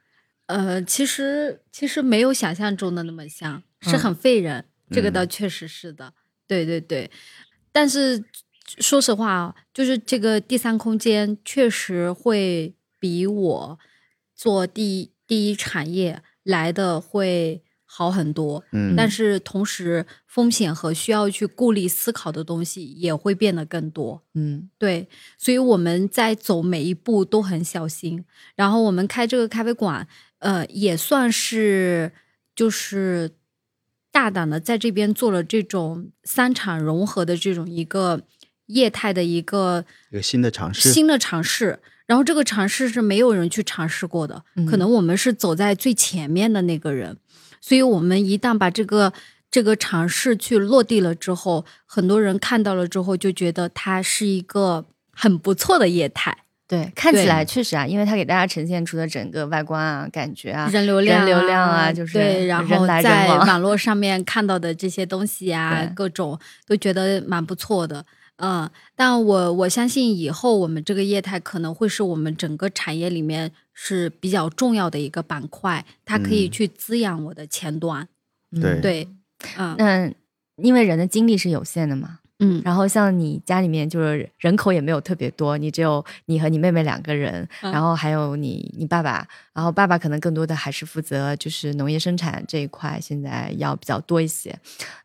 [0.48, 6.12] 呃，其实其实没有想象中的那么香，是嗯很费人，这个嗯倒确实是的，
[6.48, 7.08] 对对对。
[7.70, 8.24] 但是
[8.80, 13.78] 说实话啊，就是这个第三空间确实会比我
[14.34, 24.22] 做第第一产业来的会好很多，嗯，但是同时风险和需要去顾虑思考的东西也会变得更多。
[24.34, 28.24] 嗯对，所以我们在走每一步都很小心。
[28.54, 30.06] 然后我们开这个咖啡馆，
[30.40, 32.12] 呃，也算是
[32.54, 33.30] 就是
[34.18, 38.20] 大胆的在这边做了这种三产融合的这种一个
[38.66, 41.78] 业态的一个一个新的尝试，新的尝试。
[42.04, 44.66] 然后这个尝试是没有人去尝试过的，嗯。
[44.66, 47.16] 可能我们是走在最前面的那个人，
[47.60, 49.12] 所以我们一旦把这个
[49.52, 56.38] 这个尝试去落地了之后，很多人看到了之后就觉得它是一个很不错的业态，
[56.68, 68.04] 对，看起来确实啊，因为它给大家呈现出的整个外观啊、感觉啊，人流量、人流量啊就是对，然后在网络上面看到的这些东西啊，各种都觉得蛮不错的。
[68.36, 78.06] 嗯，但我我相信以后我们这个业态可能会是我们整个产业里面是比较重要的一个板块，它可以嗯去滋养我的前端。
[78.52, 79.08] 嗯对对，
[79.56, 80.12] 嗯那
[80.62, 94.56] 因为人的精力是有限的嘛，嗯然后像你家里面就是人口也没有特别多，你只有你和你妹妹两个人，嗯然后还有你你爸爸，然后爸爸可能更多的还是负责就是农业生产这一块，现在要比较多一些。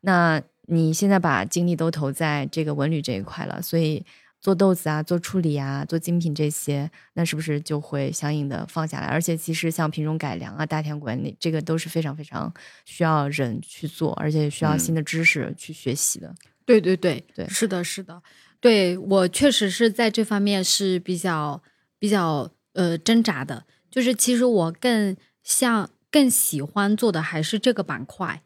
[0.02, 4.06] 那你现在把精力都投在这个文旅这一块了，所以
[4.40, 9.08] 做豆子啊、做处理啊、做精品这些，那是不是就会相应的放下来？
[9.08, 12.54] 而且其实像品种改良啊、大田管理，这个都是非常非常
[12.86, 16.34] 需要人去做，而且需要新的知识去学习的。
[16.66, 17.48] 对对对对。
[17.48, 18.22] 是的，是的，
[18.60, 21.62] 对我确实是在这方面是比较
[22.00, 28.42] 比较呃挣扎的，就是其实我更像更喜欢做的还是这个板块，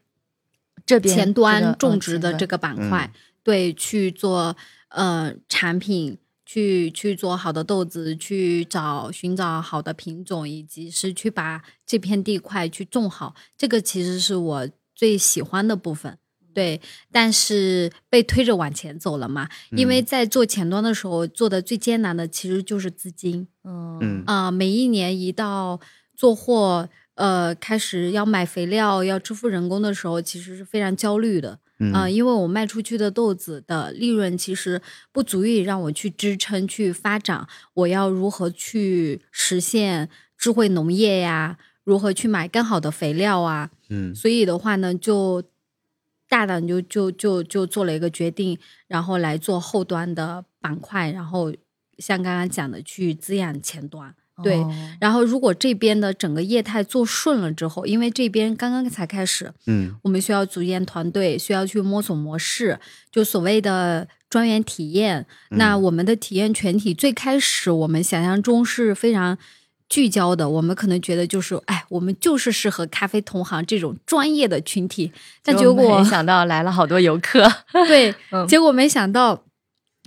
[0.84, 3.12] 这边前端种植的这个板块，
[3.42, 4.56] 对，去做
[4.88, 16.18] 呃产品，去去做好的豆子，去找寻找好的品种，以及是去把这片地块去种好，这个其实是我最喜欢的部分。
[16.58, 16.80] 对，
[17.12, 23.46] 但是被推着往前走了嘛，因为在做前端的时候，做的最艰难的其实就是资金。
[23.62, 25.78] 嗯嗯啊、每一年一到
[26.16, 31.60] 做货，呃，开始要买肥料、要支付人工的时候，其实是非常焦虑的。
[31.78, 34.82] 嗯啊、因为我卖出去的豆子的利润其实
[35.12, 37.46] 不足以让我去支撑、去发展。
[37.74, 41.56] 我要如何去实现智慧农业呀？
[41.84, 43.70] 如何去买更好的肥料啊？
[43.90, 45.42] 嗯所以的话呢，就
[46.28, 51.52] 大胆就就就就做了一个决定，然后来做后端的板块，然后
[51.98, 54.14] 像刚刚讲的去滋养前端。
[54.40, 62.78] 对哦然后如果这边的整个业态做顺了之后，因为这边刚刚才开始，嗯我们需要组建团队，需要去摸索模式，
[63.10, 65.26] 就所谓的专员体验。
[65.50, 69.36] 那我们的体验全体最开始我们想象中是非常
[69.88, 75.12] 聚焦的，我们可能觉得就是，哎，我们就是适合咖啡同行这种专业的群体，
[75.42, 77.46] 但结果没想到来了好多游客。
[77.86, 79.44] 对， 嗯结果没想到。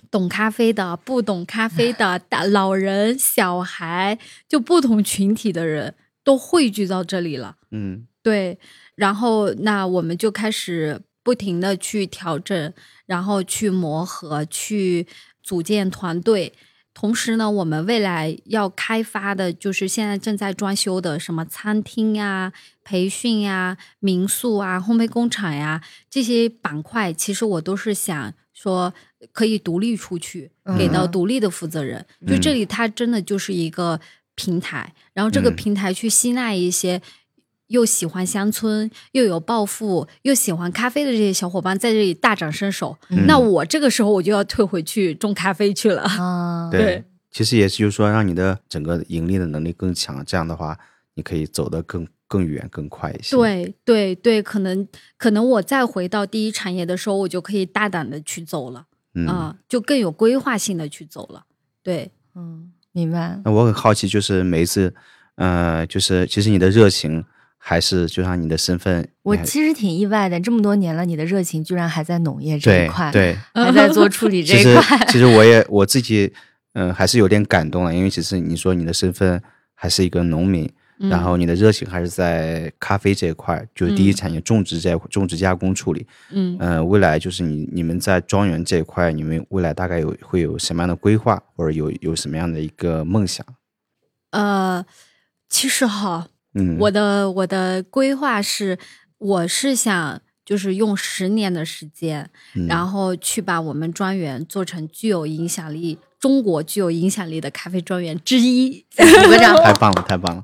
[0.10, 7.56] 懂咖啡的、不懂咖啡的、 大老人、小孩，就不同群体的人都汇聚到这里了。
[7.72, 8.60] 嗯对，
[8.96, 12.74] 然后那我们就开始不停的去调整，
[13.06, 15.08] 然后去磨合，去
[15.42, 16.52] 组建团队。
[16.94, 22.52] 同时呢，我们未来要开发的就是现在正在装修的什么餐厅呀、
[22.84, 28.94] 培训呀、民宿啊、烘焙工厂呀这些板块，其实我都是想说
[29.32, 32.06] 可以独立出去，给到嗯独立的负责人。
[32.28, 34.00] 就这里，它真的就是一个
[34.36, 37.02] 平台，然后这个嗯平台去吸纳一些
[37.72, 42.96] 又喜欢乡村、又有抱负、又喜欢咖啡的这些小伙伴在这里大展身手。
[43.10, 46.04] 嗯那我这个时候我就要退回去种咖啡去了。
[46.04, 50.78] 啊， 对对，其实也是就是说让你的整个盈利的能力更强，这样的话
[51.16, 59.28] 你可以走得更更远更快一些。，对对对，可能可能我再回到第一产业的时候，我就可以大胆的去走了嗯。
[59.28, 61.44] 啊、就更有规划性的去走了。
[61.84, 63.40] 对，嗯，明白。
[63.44, 64.94] 那我很好奇，就是每一次，
[65.36, 67.24] 呃，就是其实你的热情
[67.64, 74.98] 还是就像你的身份，我其实挺意外的，这么多年了，你的热情居然还在农业这一块，，对，还在做处理 这一块。
[75.10, 76.34] 其实 我也我自己，
[76.74, 79.40] 嗯、还是有点感动了，因为其实你说你的身份
[79.76, 80.66] 还是一个农民，
[81.00, 86.06] 嗯然后你的热情还是在咖啡这一块，就是第一嗯产业种植这一种植加工处理。
[86.32, 93.46] 嗯嗯、未来就是你你们在庄园这一块，你们未来大概有会有什么样的规划，或者有有什么样的一个梦想？
[94.32, 94.84] 呃，
[95.50, 98.78] 其实哈，嗯，我的我的规划是，
[99.18, 102.68] 我是想就是用十年的时间，嗯。
[102.68, 108.86] 然后去把我们庄园做成具有影响力、中国具有影响力的咖啡庄园之一。
[108.96, 109.54] 鼓个掌。
[109.62, 110.42] 太棒了，太棒了。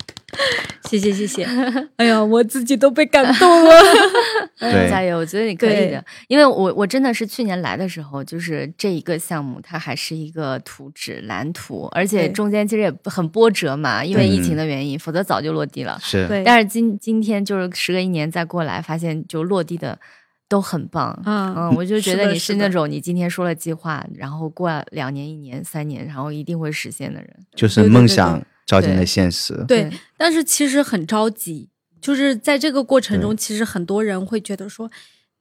[0.89, 1.43] 谢谢谢谢，
[1.97, 3.71] 哎呀，我自己都被感动了。
[4.59, 5.17] 对加油！
[5.17, 15.99] 我觉得你可以的，因为我我真的是去年来的时候，就是这一个项目，它还是一个图纸蓝图，而且中间其实也很波折嘛，因为疫情的原因，否则早就落地了。
[16.01, 19.99] 是，但是今今天就是时隔一年再过来，发现就落地的
[20.47, 21.17] 都很棒。
[21.25, 27.45] 嗯嗯， 我就觉得你是那种你今天说了计划，然后过两年、一年、三年，然后一定会实现的人。
[27.55, 29.63] 就是梦想照进了现实。
[29.67, 31.69] 对，但是其实很着急，
[32.01, 34.89] 就是在这个过程中，其实很多人会觉得说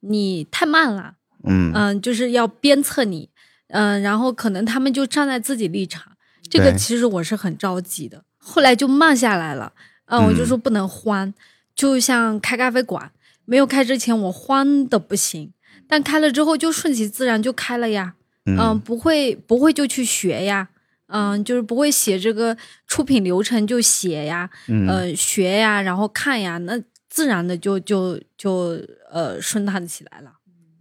[0.01, 3.29] 你太慢了，嗯嗯、就是要鞭策你，
[3.69, 6.13] 嗯、然后可能他们就站在自己立场，
[6.49, 9.73] 这个其实我是很着急的，后来就慢下来了，
[10.05, 11.33] 嗯、我就嗯说不能慌，
[11.75, 13.11] 就像开咖啡馆，
[13.47, 15.53] 没有开之前我慌的不行，
[15.87, 18.13] 但开了之后就顺其自然就开了呀，
[18.45, 20.69] 嗯、嗯不会不会就去学呀。
[21.09, 26.77] 嗯，就是不会写这个出品流程就写呀，嗯呃，学呀，然后看呀，那
[27.09, 28.77] 自然的就就就
[29.09, 30.33] 呃顺畅起来了。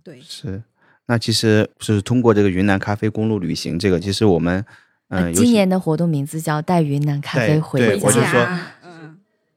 [0.02, 0.60] 对，是。
[1.06, 4.64] 那其实是通过这个云南咖啡公路旅行，这个其实我们，
[5.10, 7.86] 嗯、呃今年的活动名字叫“带云南咖啡回家”。
[8.04, 8.58] 我就说嗯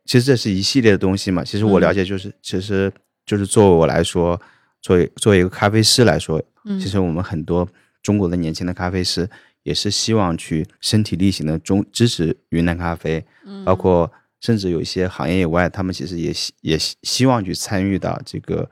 [0.09, 1.43] 其实这是一系列的东西嘛。
[1.43, 2.91] 其实我嗯了解，就是、其实
[3.27, 4.41] 就是作为我来说，
[4.81, 7.67] 作为作为一个咖啡师来说，嗯其实我们很多
[8.01, 9.29] 中国的年轻的咖啡师
[9.61, 18.67] 也是希望去身体力行的中支持云南咖啡，嗯包括甚至有一些行业以外，他们其实也希也希希望去参与到这个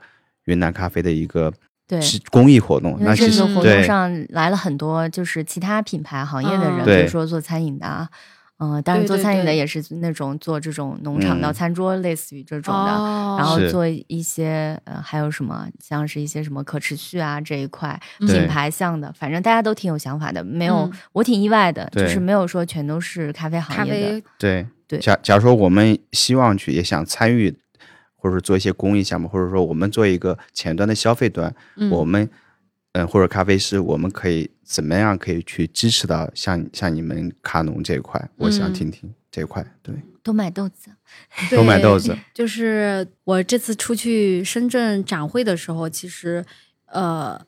[0.46, 1.54] 云南咖啡的一个
[1.86, 2.96] 对是公益活动。
[2.98, 8.10] 那这那其实次活动上来了很多就是其他品牌行业的人，嗯比如说做餐饮的啊。
[8.58, 12.90] 嗯，当然做餐饮的也是那种做这种农场到嗯餐桌，类似于这种的。
[13.38, 20.42] 然后做一些呃，还有什么像是一些什么可持续啊这一块品牌向的，反正大家都挺有想法的。
[20.42, 24.24] 没有，嗯我挺意外的，就是没有说全都是咖啡行业的啡。
[24.38, 27.56] 对对假假如说我们希望去也想参与，
[28.16, 32.28] 或者说做一些公益项目，或者说我们做一个前端的消费端，嗯我们
[33.04, 38.28] 嗯、或者咖啡师，我们可以怎么样可以去支持到像像你们卡农这一块？
[38.36, 39.64] 我想嗯听听这一块。
[39.82, 40.90] 对，多买豆子，
[41.50, 42.16] 多买豆子。
[42.34, 46.44] 就是我这次出去深圳展会的时候，其实
[46.86, 47.40] 呃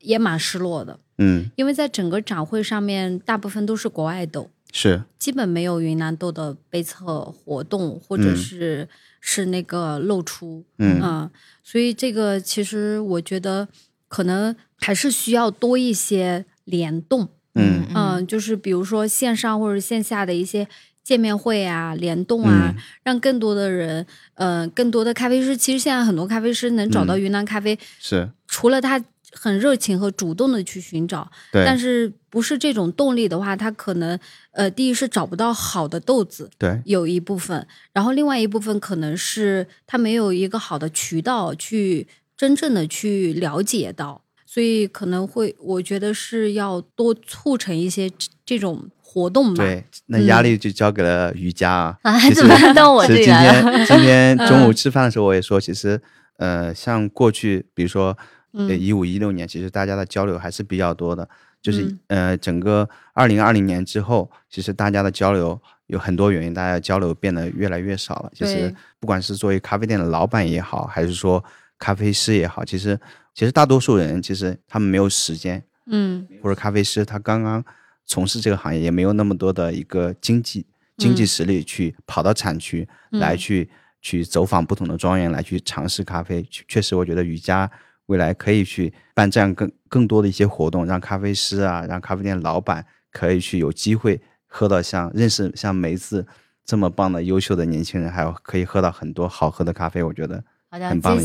[0.00, 8.88] 也蛮失落的，嗯，因为在整个展会上面，大部分都是国外豆，是，基本没有云南豆的杯测活动，或者嗯是、
[9.20, 11.28] 是那个露出，嗯
[11.62, 13.66] 所以这个其实我觉得
[14.08, 17.86] 可能还是需要多一些联动，嗯。
[17.94, 20.68] 嗯、就是比如说线上或者线下的一些
[21.02, 22.82] 见面会啊、联动啊，嗯。
[23.02, 27.20] 让更多的人，嗯、更多的咖啡师，其实现在很多咖啡师能找到嗯。
[27.20, 29.02] 云南咖啡，是，除了他
[29.32, 34.18] 很热情和主动的去寻找，但是不是这种动力的话，他可能
[34.52, 49.64] 呃，第一是找不到好的豆子，对，有一部分，然后另外一部分可能是他没有一个好的渠道去真正的去了解到，所以可能会我觉得是要多促成一些这这种活动吧。
[49.64, 51.98] 对，那压力就交给了瑜伽啊。
[52.02, 53.72] 啊，怎么到我这里来了？
[53.72, 56.00] 天 今天中午吃饭的时候，我也说，其实
[56.36, 58.16] 呃，像过去比如说
[58.52, 61.28] 呃嗯一五一六年，其实大家的交流还是比较多的。
[61.62, 68.30] 就是、嗯呃，整个二零二零年之后，其实大家的交流有很多原因，大家交流变得越来越少了。
[68.32, 71.42] 其实不管是作为咖啡店的老板也好，还是说
[71.78, 72.98] 咖啡师也好，其实
[73.34, 77.64] 其实大多数人其实他们没有时间，嗯或者咖啡师他刚刚
[78.04, 80.66] 从事这个行业，也没有那么多的一个经济
[80.96, 83.68] 经济实力去跑到产区、嗯来去
[84.00, 86.42] 去走访不同的庄园来去尝试咖啡。
[86.50, 87.70] 确确实，我觉得瑜伽
[88.06, 96.24] 未来可以去办这样更更多的一些活动，让咖啡师啊，让咖啡店老板可以去有机会喝到像认识像梅子
[96.64, 100.02] 这么棒的优秀的年轻人，还有可以喝到很多好喝的咖啡。
[100.02, 100.42] 我觉得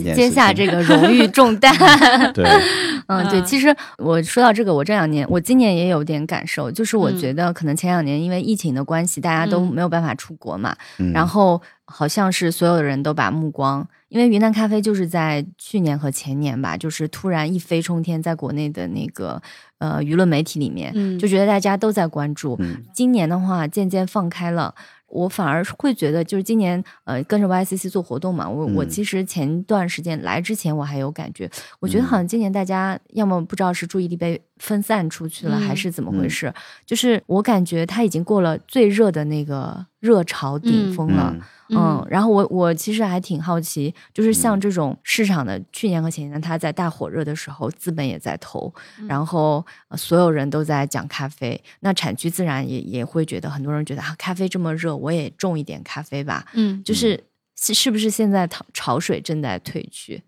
[0.03, 1.73] 接接下这个荣誉重担。
[2.33, 2.45] 对，
[3.07, 19.41] 嗯，对，嗯其实我说到这个，我这两年，我今年也有点感受，就是我嗯觉得可能前两年因为疫情的关系，大家都嗯没有办法出国嘛，嗯、然后好像是所有的人都把目光，因为云南咖啡就是在去年和前年吧，就是突然一飞冲天，在国内的那个
[19.79, 22.55] 呃舆论媒体里面，嗯就觉得大家都在关注。
[22.59, 24.73] 嗯今年的话，渐渐放开了。
[25.11, 28.89] 我反而会觉得，就是今年，呃，跟着 YCC 做活动嘛，我、我嗯。
[28.89, 31.49] 其实前段时间来之前，我还有感觉，
[31.79, 32.07] 我觉得嗯。
[32.07, 36.53] 好像今年大家要么不知道是注意力被分散出去了，嗯还是怎么回嗯事，
[36.85, 41.33] 就是我感觉它已经过了最热的那个热潮顶嗯峰了。
[41.35, 41.41] 嗯
[41.73, 56.45] 嗯，然后我我其实还挺好奇，就是像嗯这种市场的去年和前年，它在大火热的时候，资本也在投，嗯然后、呃所有人都在讲咖啡，那产区自然也也会觉得很多人觉得啊，咖啡这么热，我也种一点咖啡吧。
[56.53, 57.23] 嗯就是
[57.57, 60.21] 是是不是现在潮潮水正在退去？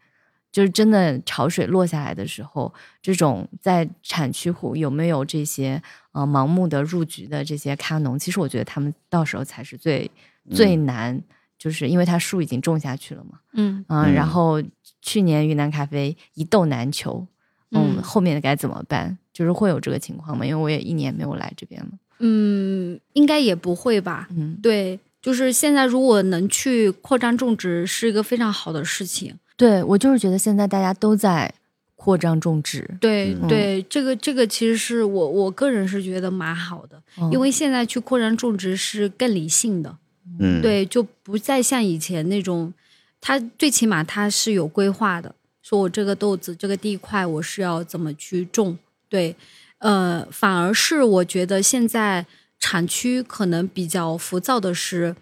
[0.53, 5.81] 就是真的潮水落下来的时候，这种在产区户有没有这些
[6.11, 8.17] 呃盲目的入局的这些咖农？
[8.19, 10.09] 其实我觉得他们到时候才是最
[10.51, 11.19] 最难，
[11.57, 13.39] 就是因为他树已经种下去了嘛。
[13.53, 13.83] 嗯
[14.13, 14.61] 然后
[15.01, 17.25] 去年云南咖啡一豆难求，
[17.71, 19.17] 嗯，嗯后面该怎么办？
[19.33, 20.45] 就是会有这个情况吗？
[20.45, 21.89] 因为我也一年没有来这边了。
[22.19, 24.27] 嗯，应该也不会吧？
[24.29, 29.35] 嗯，对，就是现在如果能去扩张种植，是一个非常好的事情。
[29.55, 31.53] 对我就是觉得现在大家都在
[31.95, 33.47] 扩张种植，对、嗯。
[33.47, 37.31] 对，这个这个其实是我我个人是觉得蛮好的，嗯。
[37.31, 39.97] 因为现在去扩张种植是更理性的，
[40.39, 42.73] 嗯，对，就不再像以前那种，
[43.21, 48.77] 它最起码它是有规划的，说我这个豆子这个地块我是要怎么去种，
[49.07, 49.35] 对，
[49.77, 52.25] 呃，反而是我觉得现在
[52.59, 55.15] 产区可能比较浮躁的是，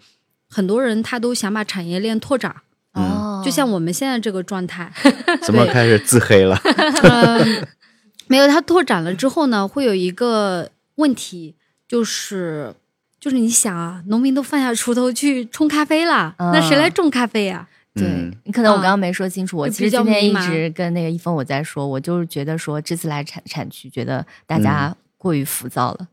[0.48, 2.62] 很多人他都想把产业链拓展，
[2.92, 4.92] 哦，就像我们现在这个状态，
[5.42, 6.58] 怎么开始自黑了？
[7.02, 7.66] 嗯，
[8.28, 11.54] 没有，它拓展了之后呢，会有一个问题，
[11.88, 12.74] 就是
[13.18, 18.34] 就是你想啊，农民都放下锄头去冲咖啡了，那谁来种咖啡呀、对嗯。
[18.44, 26.08] 你可能我啊刚刚没说清楚，我其实今天一直跟那个一峰我在说，我就是觉得说这次来产产区，觉得大家过于浮躁了，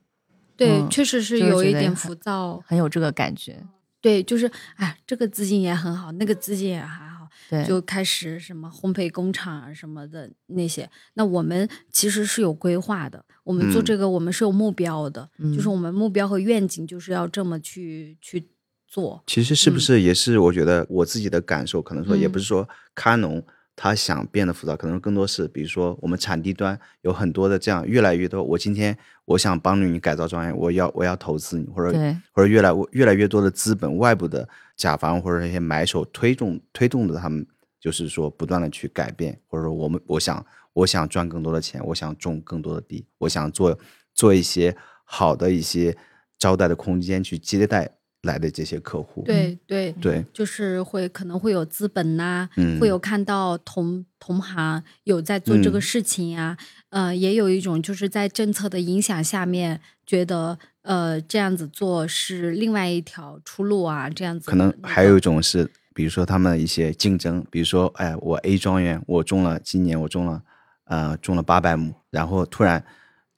[0.55, 0.89] 对，嗯。
[0.89, 2.61] 确实是有一点浮躁。
[2.65, 3.57] 很有这个感觉。
[4.01, 10.89] 对，就是哎，这个资金也很好，那个资金也还好，对，就开始什么烘焙工厂啊什么的那些。
[11.15, 18.49] 那我们其实是有规划的，我们做嗯这个我们是有目标的，就是嗯我们目标和愿景就是要这么去去
[18.87, 19.21] 做。
[19.27, 23.45] 其实是不嗯是也是我觉得我自己的感受，可能说也嗯不是说咖农
[23.82, 32.13] 他想变得浮躁，可能更多是比如说我们产地端有很多的这样越来越多，我今天我想帮助你改造庄园，我要我要投资你，或者对。
[32.34, 37.47] 或者越来越来越多的资本外部的甲方或者一些买手推动推动着他们，
[37.80, 43.80] 就是说不断的去改变，或者说我们我想我想赚更多的钱，我想种更多的地，我想做
[44.13, 44.75] 做一些
[45.05, 45.95] 好的一些
[46.38, 47.89] 招待的空间去接待
[48.24, 49.24] 来的这些客户。
[49.26, 52.80] 对对，对，就是会可能会有资本呐、嗯。
[52.80, 56.57] 会有看到同同行有在做这个嗯事情呀、
[56.89, 70.41] 呃，也有一种就是在政策的影响下面，觉得呃这样子做是另外一条出路啊，这样子可能还有一种是，比如说他们的一些竞争，比如说，哎，我 A 庄园我种了，今年我种了，
[70.86, 72.84] 呃，种了八百亩，然后突然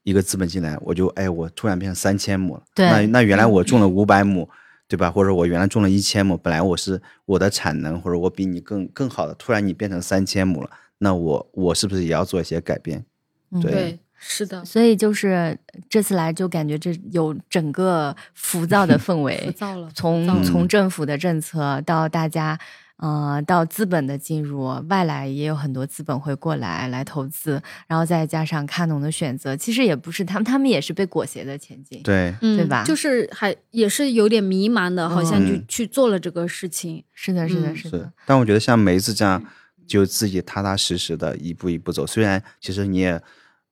[0.02, 2.62] 一个资本进来，我就哎，我突然变成三千亩了。
[2.74, 2.86] 对。
[2.86, 4.48] 那那原来我种了五百亩，
[4.88, 5.10] 对吧？
[5.10, 13.04] 或者我原来种了一千亩，本来我是我的产能或者我比你更更好的，突然你变成三千亩了，那我我是不是也要做一些改变？
[13.50, 15.58] 嗯对对，是的，所以就是
[15.88, 22.58] 这次来就感觉这有整个浮躁的氛围 浮围，躁了，从了从政府的政策到大家，
[23.02, 32.00] 呃，到资本的进入，外来也有很多资本会过来来投资，然后再加上咖农的选择，其实也不是他们，他们也是被裹挟的前进。
[32.04, 37.02] 对，嗯，对吧就是还也是有点迷茫的，好像就嗯去做了这个事情。
[37.12, 39.44] 是的，是的，嗯是的是，，但我觉得像梅子这样，
[39.84, 42.06] 就自己踏踏实实的一步一步走。
[42.06, 43.20] 虽然其实你也，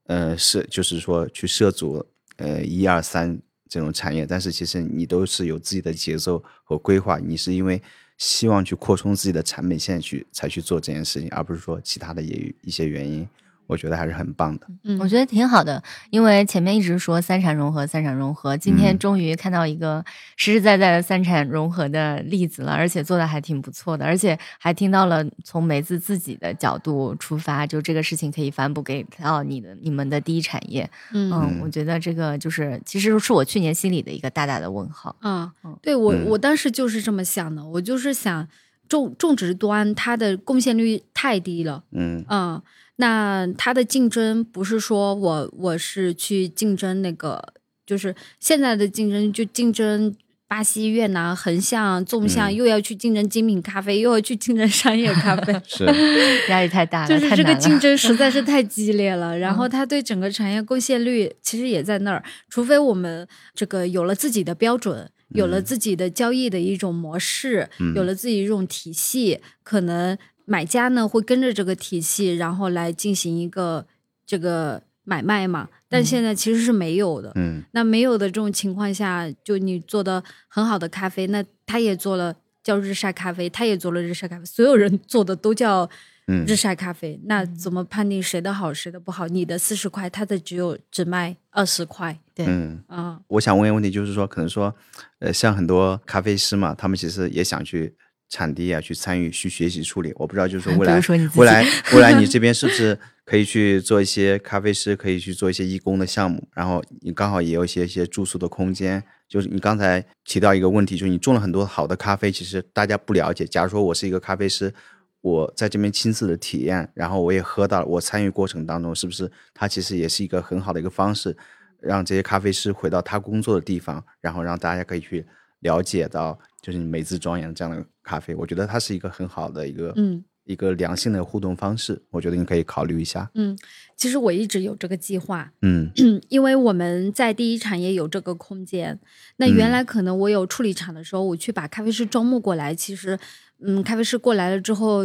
[0.09, 2.05] 呃，是就是说去涉足
[2.39, 7.19] 呃一二三这种产业，但是其实你都是有自己的节奏和规划。
[7.19, 7.81] 你是因为
[8.21, 13.27] 希望去扩充自己的产品线去才去做这件事情，而不是说其他的也一些原因。
[13.71, 14.67] 我觉得还是很棒的。
[14.83, 20.05] 嗯，我觉得挺好的，因为前面一直说三产融合，三产融合，今天嗯终于看到一个
[20.37, 30.91] 实实在在的三产融合的例子了，而且做的还挺不错的，而且还听到了从梅子自己的角度出发，就这个事情可以反哺给到你的你们的第一产业。
[31.13, 35.15] 嗯嗯，我觉得这个就是其实是我去年心里的一个大大的问号。
[35.21, 38.49] 啊嗯，对我嗯我当时就是这么想的，我就是想
[38.89, 42.61] 种种植端它的贡献率太低了，嗯嗯，
[43.01, 47.43] 那它的竞争不是说我我是去竞争那个，
[47.85, 50.15] 就是现在的竞争就竞争。
[50.53, 52.55] 巴西、越南、横向、纵向，嗯。
[52.57, 55.85] 又要去竞争精品咖啡，又要去竞争商业咖啡， 是，
[56.51, 63.25] 压力太大了，就是这个竞争实在是太激烈了， 然嗯后它对整个产业贡献率其实也在那儿，除非我们
[63.55, 65.65] 这个有了自己的标准，有了嗯。
[65.65, 67.95] 自己的交易的一种模式，嗯。
[67.95, 70.19] 有了自己一种体系，可能
[70.51, 73.87] 买家呢会跟着这个体系，然后来进行一个
[74.27, 75.69] 这个买卖嘛。
[75.89, 82.35] 但嗯现在其实是没有的，嗯那没有的这种情况下，就你做的很好的咖啡，那他也做了
[82.65, 85.89] 叫日晒咖啡，他也做了日晒咖啡，所有人做的都叫
[86.27, 87.21] 嗯日晒咖啡。
[87.27, 89.29] 那怎么判定谁的好，谁的不好？
[89.29, 92.83] 你的四十块，他的只有只卖二十块对，嗯。
[92.89, 94.75] 啊、我想问一个问题，就是说，可能说，
[95.21, 97.95] 呃，像很多咖啡师嘛，他们其实也想去
[98.31, 100.11] 产地啊，去参与、去学习处理。
[100.17, 100.99] 我不知道，就是说 未来
[101.37, 106.49] 未 来未来你这边是不是可以去做一些咖啡师，可以去做一些义工的项目？
[106.55, 109.03] 然后你刚好也有一些一些住宿的空间。
[109.29, 113.45] 就是你刚才提到一个问题，就是你种了很多好的咖啡，其实大家不了解。
[113.45, 114.75] 假如说我是一个咖啡师，
[115.21, 121.37] 我在这边亲自的体验，然后我也喝到了，我参与过程当中，是不是它其实也是一个很好的一个方式，
[121.81, 125.25] 让这些咖啡师回到他工作的地方，然后让大家可以去
[125.61, 133.31] 了解到，就是你梅子庄园这样的咖啡，我觉得它是一个很好的一个嗯一个良性的互动方式，我觉得你可以考虑一下。
[133.35, 133.57] 嗯，
[133.97, 135.89] 其实我一直有这个计划，嗯
[136.29, 138.99] 因为我们在第一产业有这个空间。
[139.37, 143.17] 那原嗯来可能我有处理厂的时候，我去把咖啡师招募过来，其实，
[143.61, 145.05] 嗯，咖啡师过来了之后，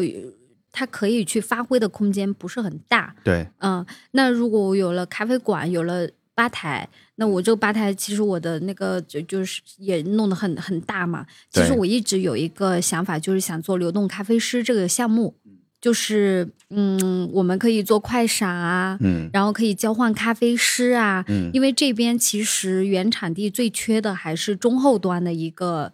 [0.72, 3.15] 他可以去发挥的空间不是很大。
[3.23, 11.26] 对，嗯，那如果我有了咖啡馆，有了吧台，那我这个吧台其实我的那个就就是也弄得很很大嘛。
[11.49, 15.34] 其实我一直有一个想法，就是想做流动咖啡师这个项目，
[15.80, 25.94] 就是嗯，我们可以做快闪啊，嗯然后可以交换咖啡师啊，嗯因为这边其实原产地最缺的还是中后端的一个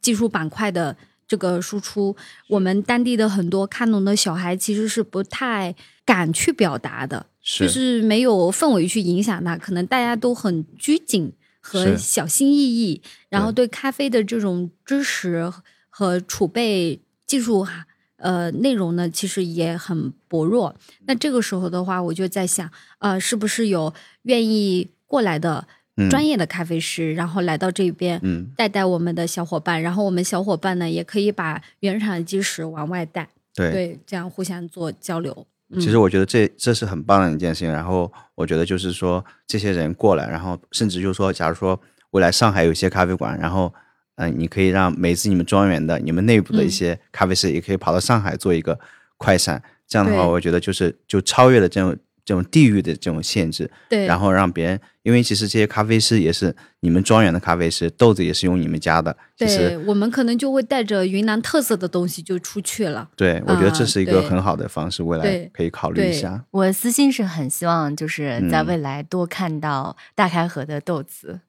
[0.00, 0.96] 技术板块的
[1.28, 2.16] 这个输出。
[2.48, 5.74] 我们当地的很多看农的小孩其实是不太
[6.06, 11.30] 敢去表达的，就是没有氛围去影响他，可能大家都很拘谨
[11.60, 15.52] 和小心翼翼，然后对咖啡的这种知识
[15.90, 17.86] 和储备技术哈。
[18.18, 20.74] 呃，内容呢其实也很薄弱。
[21.06, 23.92] 那这个时候的话，我就在想，呃，是不是有
[24.22, 25.68] 愿意过来的
[26.08, 35.46] 专业的咖啡师，然后来到这边，嗯带带我们的小伙伴，然后我们小伙伴呢也可以把原厂的基石往外带，对，这样互相做交流。
[35.74, 37.72] 其实我觉得这这是很棒的一件事情。
[37.72, 41.80] 然后我觉得就是说，这些人过来，然后甚至就是说，假如说
[42.10, 43.72] 未来上海有一些咖啡馆，然后。
[44.18, 48.80] 嗯，你可以让每次你们庄园的、你们内部的一些咖啡师，也可以跑到上海做一个
[49.18, 49.62] 快闪。
[49.86, 51.94] 这样的话，我觉得就是就超越了这种
[52.26, 53.70] 这种地域的这种限制。
[53.88, 54.04] 对。
[54.04, 59.16] 然后让别人，因为其实这些咖啡师也是你们庄园的咖啡师，豆子也是用你们家的。
[59.38, 59.78] 对。
[59.86, 63.08] 我们可能就会带着云南特色的东西就出去了。
[63.16, 66.44] 对，我觉得这是一个很好的方式，未来可以考虑一下。
[66.50, 71.28] 我私心是很希望就是在未来多看到大开河的豆子。
[71.28, 71.40] 嗯，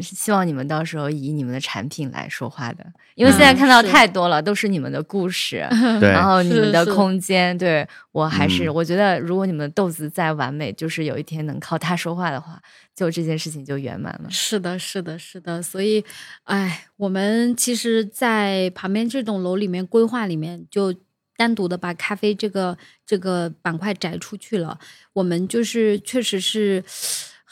[0.00, 2.84] 希望你们到时候以你们的产品来说话的，
[3.14, 5.66] 因为现在看到太多了，都是你们的故事，
[6.00, 7.56] 然后你们的空间。
[7.58, 12.60] 对我还是我觉得，如果你们的豆子再完美，就是有一天能靠它说话的话，
[12.94, 14.30] 就这件事情就圆满了。
[14.30, 15.62] 是的，是的，是的。
[15.62, 16.04] 所以，
[16.44, 20.94] 哎，我们其实，在旁边这栋楼里面规划里面，就
[21.36, 22.76] 单独的把咖啡这个
[23.06, 24.78] 这个板块摘出去了。
[25.12, 26.82] 我们就是确实是。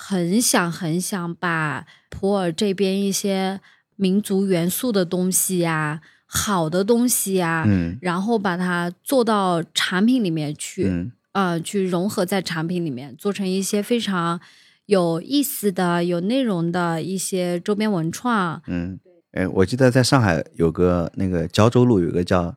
[0.03, 3.61] 很想很想把普洱这边一些
[3.97, 14.41] 民族元素的东西呀、好的东西呀，嗯，然后把它做到产品里面去，嗯，呃，去融合在产品里面，做成一些非常
[14.87, 18.63] 有意思的、有内容的一些周边文创。
[18.69, 18.99] 嗯，
[19.33, 22.57] 哎，我记得在上海有个那个胶州路有个叫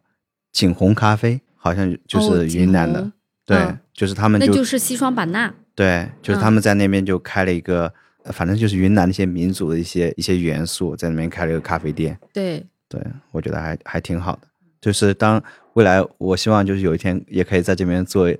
[0.54, 3.12] 景洪咖啡，好像就是云南的，
[3.46, 5.54] 对，就是他们，那就是西双版纳。
[5.76, 7.92] 对，就是他们在那边就开了一个，
[8.26, 12.16] 反正就是云南那些民族的一些一些元素，在那边开了一个咖啡店。
[12.32, 13.02] 对，对
[13.32, 14.42] 我觉得还还挺好的。
[14.80, 15.42] 就是当
[15.74, 18.32] 未来，我希望就是有一天也可以在这边做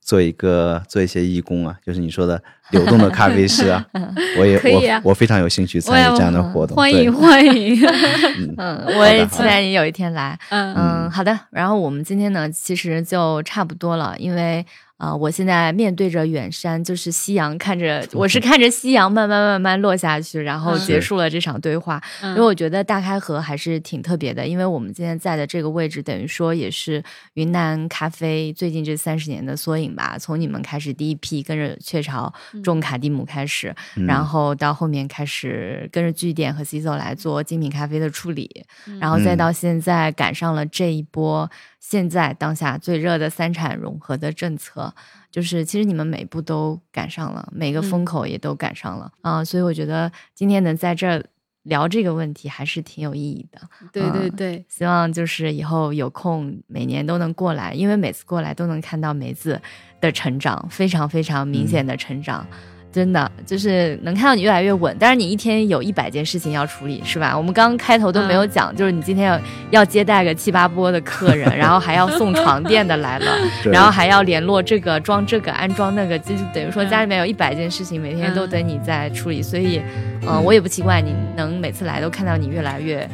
[0.00, 2.42] 做一个做一些义工啊，就是你说的
[2.72, 3.86] 流动的咖啡师啊，
[4.36, 6.76] 我也我我非常有兴趣参与这样的活动。
[6.76, 7.80] 欢迎欢迎，
[8.58, 10.36] 嗯，我也期待你有一天来。
[10.48, 11.38] 嗯嗯，好的。
[11.50, 14.66] 然后我们今天呢，其实就差不多了，因为。
[15.00, 21.98] 啊，我现在面对着远山，就是夕阳，看着 我是看着夕阳慢慢慢慢落下去，然后结束了这场对话。
[22.22, 27.02] 因为我觉得大开河还是挺特别的，因为我们今天在的这个位置，等于说也是
[27.32, 30.18] 云南咖啡最近这三十年的缩影吧。
[30.18, 32.30] 从你们开始第一批跟着雀巢
[32.62, 33.74] 种卡蒂姆开始，
[34.06, 38.66] 然后到后面开始跟着据点和 CISO 来做精品咖啡的处理，
[39.00, 41.50] 然后再到现在赶上了这一波。
[41.80, 44.94] 现在当下最热的三产融合的政策，
[45.30, 51.24] 就是其实你们每步都赶上了，每个风口也都赶上了啊，所以我觉得今天能在这儿
[51.62, 53.60] 聊这个问题还是挺有意义的。
[53.92, 59.60] 对对对，希望就是以后有空每年都能过来，因为每次过来都能看到梅子
[60.00, 62.46] 的成长，非常非常明显的成长。
[62.92, 67.38] 真的就是能看到你越来越稳，但是你一天有一百件事情要处理，是吧？
[67.38, 69.40] 我们刚开头都没有讲，就是你今天要
[69.70, 73.26] 要接待个七八波的客人，然后还要送床垫的来了，
[73.70, 79.40] 然后还要联络这个装这个安装那个，就等于说家里面有一百件事情，每天都等你在处理。
[79.40, 79.80] 所以，
[80.26, 83.08] 嗯，我也不奇怪你能每次来都看到你越来越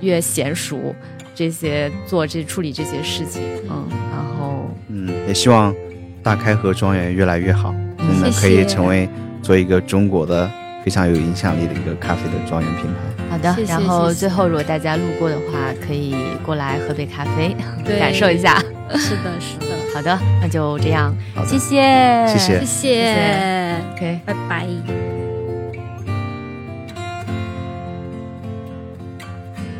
[0.00, 0.94] 越娴熟
[1.34, 5.74] 这些做这处理这些事情，嗯，然后嗯，也希望
[6.22, 7.74] 大开河庄园越来越好。
[8.06, 9.08] 真的可以成为
[9.42, 10.50] 做一个中国的
[10.84, 12.90] 非常有影响力的一个咖啡的庄园品牌。
[13.30, 16.14] 好的，然后最后如果大家路过的话，可以
[16.44, 17.56] 过来喝杯咖啡，
[17.98, 18.58] 感受一下。
[18.96, 19.74] 是的，是的。
[19.92, 21.14] 好的，那就这样，
[21.46, 23.76] 谢谢，谢谢，谢谢。
[23.94, 24.66] OK，拜拜。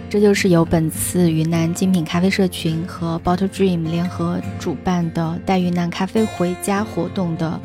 [0.08, 7.60] 这就是由本次云南精品咖啡社群和 Bottle Dream 联合主办的带云南咖啡回家活动的。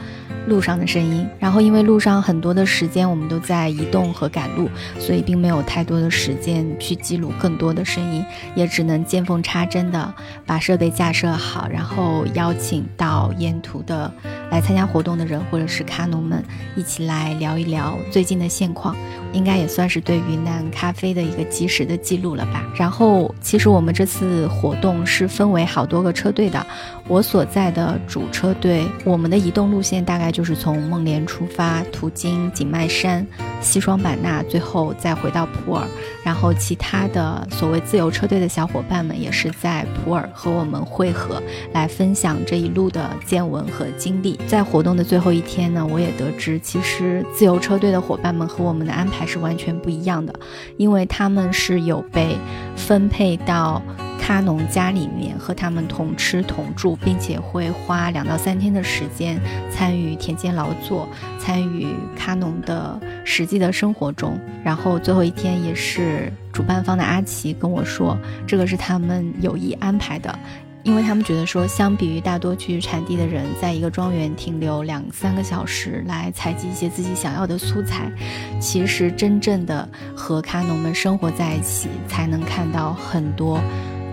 [0.48, 8.26] 路上的声音，然后因为路上很多的时间我们都在移动和赶路，所以并没有太多的时间去记录更多的声音，
[8.56, 10.14] 也只能见缝插针的
[10.46, 14.12] 把设备架设好，然后邀请到沿途的
[14.50, 16.44] 来参加活动的人或者是咖农们
[16.76, 18.96] 一起来聊一聊最近的现况，
[19.34, 22.66] 应该也算是对云南咖啡的一个及时的记录了吧。
[22.76, 26.66] 然后其实我们这次活动是分为好多个车队的。
[27.10, 33.26] 我所在的主车队，我们的移动路线大概就是从孟连出发，途经景迈山、
[33.61, 35.88] 西双版纳，最后再回到普洱。
[36.23, 41.41] 然后其他的所谓自由车队的小伙伴们也是在普洱和我们汇合，
[41.73, 44.40] 来分享这一路的见闻和经历。
[44.45, 50.31] 在活动的最后一天呢，我也得知，其实自由车队的伙伴们和我们的安排是完全不一样的，
[50.77, 52.38] 因为他们是有被
[52.80, 53.80] 分配到。
[54.22, 59.40] 卡农家里面和他们同吃同住，并且会花两到三天的时间
[59.72, 61.08] 参与田间劳作，
[61.40, 64.38] 参与卡农的实际的生活中。
[64.64, 68.16] 然后最后一天也是主办方的阿奇跟我说，
[68.46, 70.38] 这个是他们有意安排的，
[70.84, 78.12] 因为他们觉得说，相比于大多去产地的人在一个庄园停留两三个小时来采集一些自己想要的素材，
[78.60, 83.60] 其实真正的和咖农们生活在一起，才能看到很多。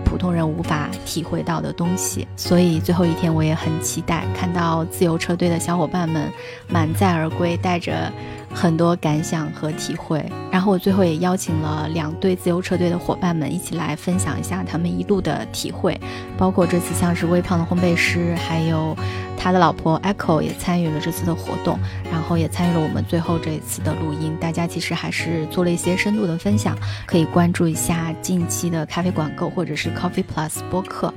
[0.09, 6.31] 普通人无法体会到的东西，所以最后一天我也很期待看到自由车队的小伙伴们
[6.69, 8.09] 满载而归，带着
[8.59, 10.25] 很多感想和体会。
[10.51, 15.99] 然后我最后也邀请了两队自由车队的伙伴们一起来分享一下他们一路的体会，
[16.37, 18.95] 包括这次像是微胖的烘焙师，还有。
[19.39, 21.77] 他的老婆 Echo 也参与了这次的活动，
[22.11, 24.35] 然后也参与了我们最后这一次的录音。
[24.41, 26.75] 大家其实还是做了一些深度的分享，
[27.05, 31.13] 可以关注一下近期的咖啡馆购或者是 Coffee Plus 播客。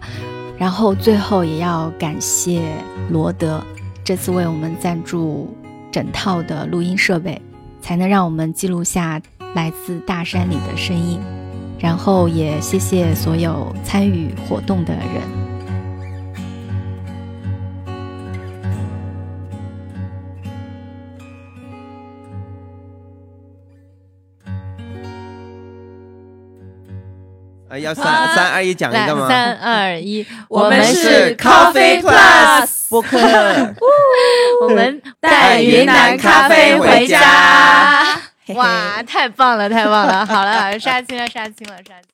[0.58, 2.60] 然后最后也要感谢
[3.08, 3.64] 罗德，
[4.04, 5.52] 这次为我们赞助
[5.90, 7.40] 整套的录音设备，
[7.80, 9.20] 才能让我们记录下
[9.54, 11.20] 来自大山里的声音。
[11.78, 15.04] 然后也谢谢所有参与活动的人。
[27.70, 28.04] 呃，要三
[28.34, 29.28] 三二一讲一个吗？
[29.28, 33.16] 三二一，我们是 Coffee Plus 播客，
[34.62, 38.20] 我们带云南咖啡回家。
[38.54, 40.26] 哇，太棒了，太棒了！
[40.26, 42.08] 好了， 杀青了，杀青了，杀青。